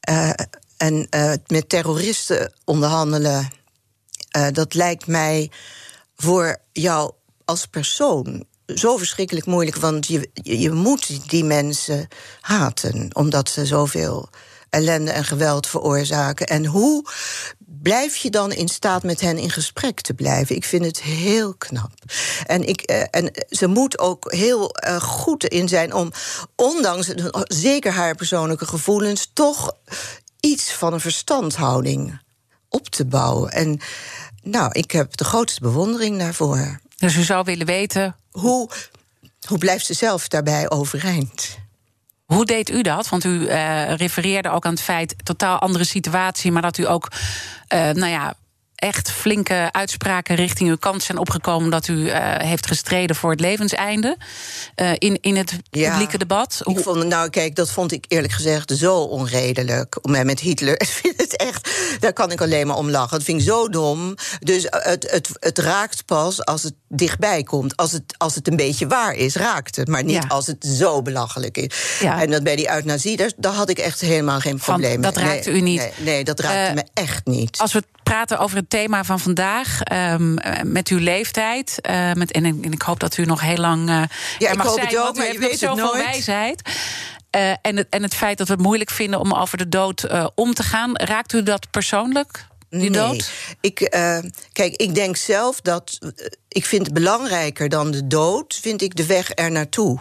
[0.00, 0.30] Eh,
[0.76, 1.08] en
[1.46, 3.50] met terroristen onderhandelen,
[4.52, 5.50] dat lijkt mij
[6.16, 7.12] voor jou
[7.44, 9.76] als persoon zo verschrikkelijk moeilijk.
[9.76, 12.08] Want je, je, moet die mensen
[12.40, 14.28] haten, omdat ze zoveel
[14.70, 16.46] ellende en geweld veroorzaken.
[16.46, 17.04] En hoe
[17.66, 20.56] blijf je dan in staat met hen in gesprek te blijven?
[20.56, 21.92] Ik vind het heel knap.
[22.46, 26.12] En, ik, eh, en ze moet ook heel eh, goed in zijn om,
[26.56, 27.12] ondanks
[27.42, 29.72] zeker haar persoonlijke gevoelens, toch
[30.40, 32.20] iets van een verstandhouding
[32.68, 33.52] op te bouwen.
[33.52, 33.80] En
[34.46, 36.80] nou, ik heb de grootste bewondering daarvoor.
[36.96, 38.70] Dus u zou willen weten, Hoe,
[39.46, 41.58] hoe blijft ze zelf daarbij overeind?
[42.26, 43.08] hoe deed u dat?
[43.08, 46.52] Want u eh, refereerde ook aan het feit, totaal andere situatie...
[46.52, 47.12] maar dat u ook,
[47.68, 48.34] eh, nou ja...
[48.86, 53.40] Echt flinke uitspraken richting uw kant zijn opgekomen dat u eh, heeft gestreden voor het
[53.40, 54.16] levenseinde
[54.74, 55.90] eh, in, in het Ja.
[55.90, 56.60] publieke debat.
[56.64, 59.98] Ik vond, het- nou, kijk, dat vond ik eerlijk gezegd zo onredelijk.
[60.04, 60.80] Om mij met Hitler.
[60.86, 61.70] Ik vind het echt.
[62.00, 63.10] Daar kan ik alleen maar om lachen.
[63.16, 64.14] Dat vind ik zo dom.
[64.38, 67.76] Dus het, het, het raakt pas als het dichtbij komt.
[67.76, 69.88] Als het, als het een beetje waar is, raakt het.
[69.88, 70.28] Maar niet Ja.
[70.28, 71.98] als het zo belachelijk is.
[72.00, 72.20] Ja.
[72.22, 75.12] En dat bij die euthanasie, daar, daar had ik echt helemaal geen probleem mee.
[75.12, 75.78] dat raakte Nee, u niet.
[75.80, 77.58] Nee, nee, dat raakte Eh, me echt niet.
[77.58, 81.80] Als we praten over het thema van vandaag, ehm, eh, met uw leeftijd.
[81.80, 83.88] eh, met, en, ik- en ik hoop dat u nog heel lang.
[83.88, 84.02] eh,
[84.38, 86.04] Ja, ik mag hoop zijn, het ook, maar heeft je weet het zoveel nooit.
[86.04, 86.62] wijsheid.
[87.30, 90.06] Eh, en, het, en het feit dat we het moeilijk vinden om over de dood
[90.34, 90.96] om te gaan.
[90.96, 92.46] Raakt u dat persoonlijk?
[92.70, 92.90] Die nee.
[92.90, 93.30] dood?
[93.60, 93.74] Ik,
[94.52, 95.98] kijk, ik denk zelf dat.
[96.48, 99.98] ik vind belangrijker dan de dood, vind ik de weg er naartoe.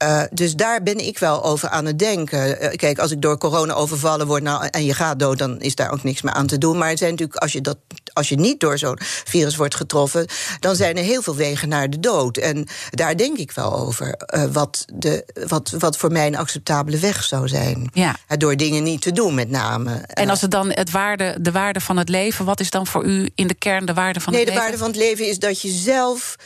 [0.00, 2.60] Eh, dus daar ben ik wel over aan het denken.
[2.60, 5.74] Eh, kijk, als ik door corona overvallen word nou, en je gaat dood, dan is
[5.74, 6.78] daar ook niks meer aan te doen.
[6.78, 7.76] Maar het zijn natuurlijk, als je, dat,
[8.12, 10.26] als je niet door zo'n virus wordt getroffen,
[10.60, 12.36] dan zijn er heel veel wegen naar de dood.
[12.36, 14.14] En daar denk ik wel over.
[14.14, 17.90] eh, wat, de, wat, wat voor mij een acceptabele weg zou zijn.
[17.92, 18.16] Ja.
[18.26, 19.94] Door dingen niet te doen, met name.
[20.06, 23.04] En als het dan het waarde, de waarde van het leven, wat is dan voor
[23.04, 24.70] u in de kern de waarde van nee, het de leven?
[24.70, 26.36] waarde van het leven is dat je zelf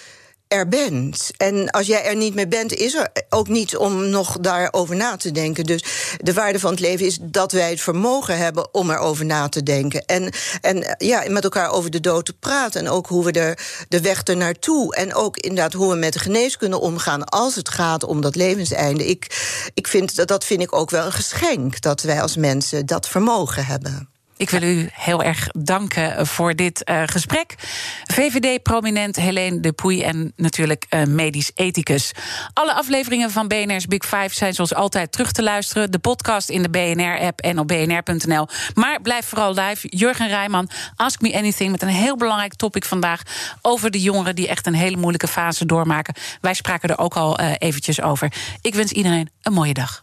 [0.55, 1.31] er bent.
[1.37, 5.17] En als jij er niet meer bent, is er ook niet om nog daarover na
[5.17, 5.65] te denken.
[5.65, 5.85] Dus
[6.19, 9.63] de waarde van het leven is dat wij het vermogen hebben om erover na te
[9.63, 10.05] denken.
[10.05, 12.81] En, en eh, ja, met elkaar over de dood te praten.
[12.81, 14.95] En ook hoe we er de weg er naartoe.
[14.95, 19.07] En ook inderdaad hoe we met de geneeskunde omgaan als het gaat om dat levenseinde.
[19.07, 19.27] Ik,
[19.75, 23.09] ik vind dat, dat vind ik ook wel een geschenk dat wij als mensen dat
[23.09, 24.14] vermogen hebben.
[24.37, 27.55] Ik wil u heel erg danken voor dit uh, gesprek.
[28.05, 32.13] VVD-prominent Helene de Puy en natuurlijk uh, medisch ethicus.
[32.53, 35.91] Alle afleveringen van BNR's Big Five zijn zoals altijd terug te luisteren.
[35.91, 38.49] De podcast in de BNR-app en op bnr.nl.
[38.75, 39.89] Maar blijf vooral live.
[39.89, 41.71] Jurgen Rijman, Ask Me Anything...
[41.71, 43.23] met een heel belangrijk topic vandaag...
[43.63, 46.15] over de jongeren die echt een hele moeilijke fase doormaken.
[46.41, 48.33] Wij spraken er ook al uh, eventjes over.
[48.61, 50.03] Ik wens iedereen een mooie dag.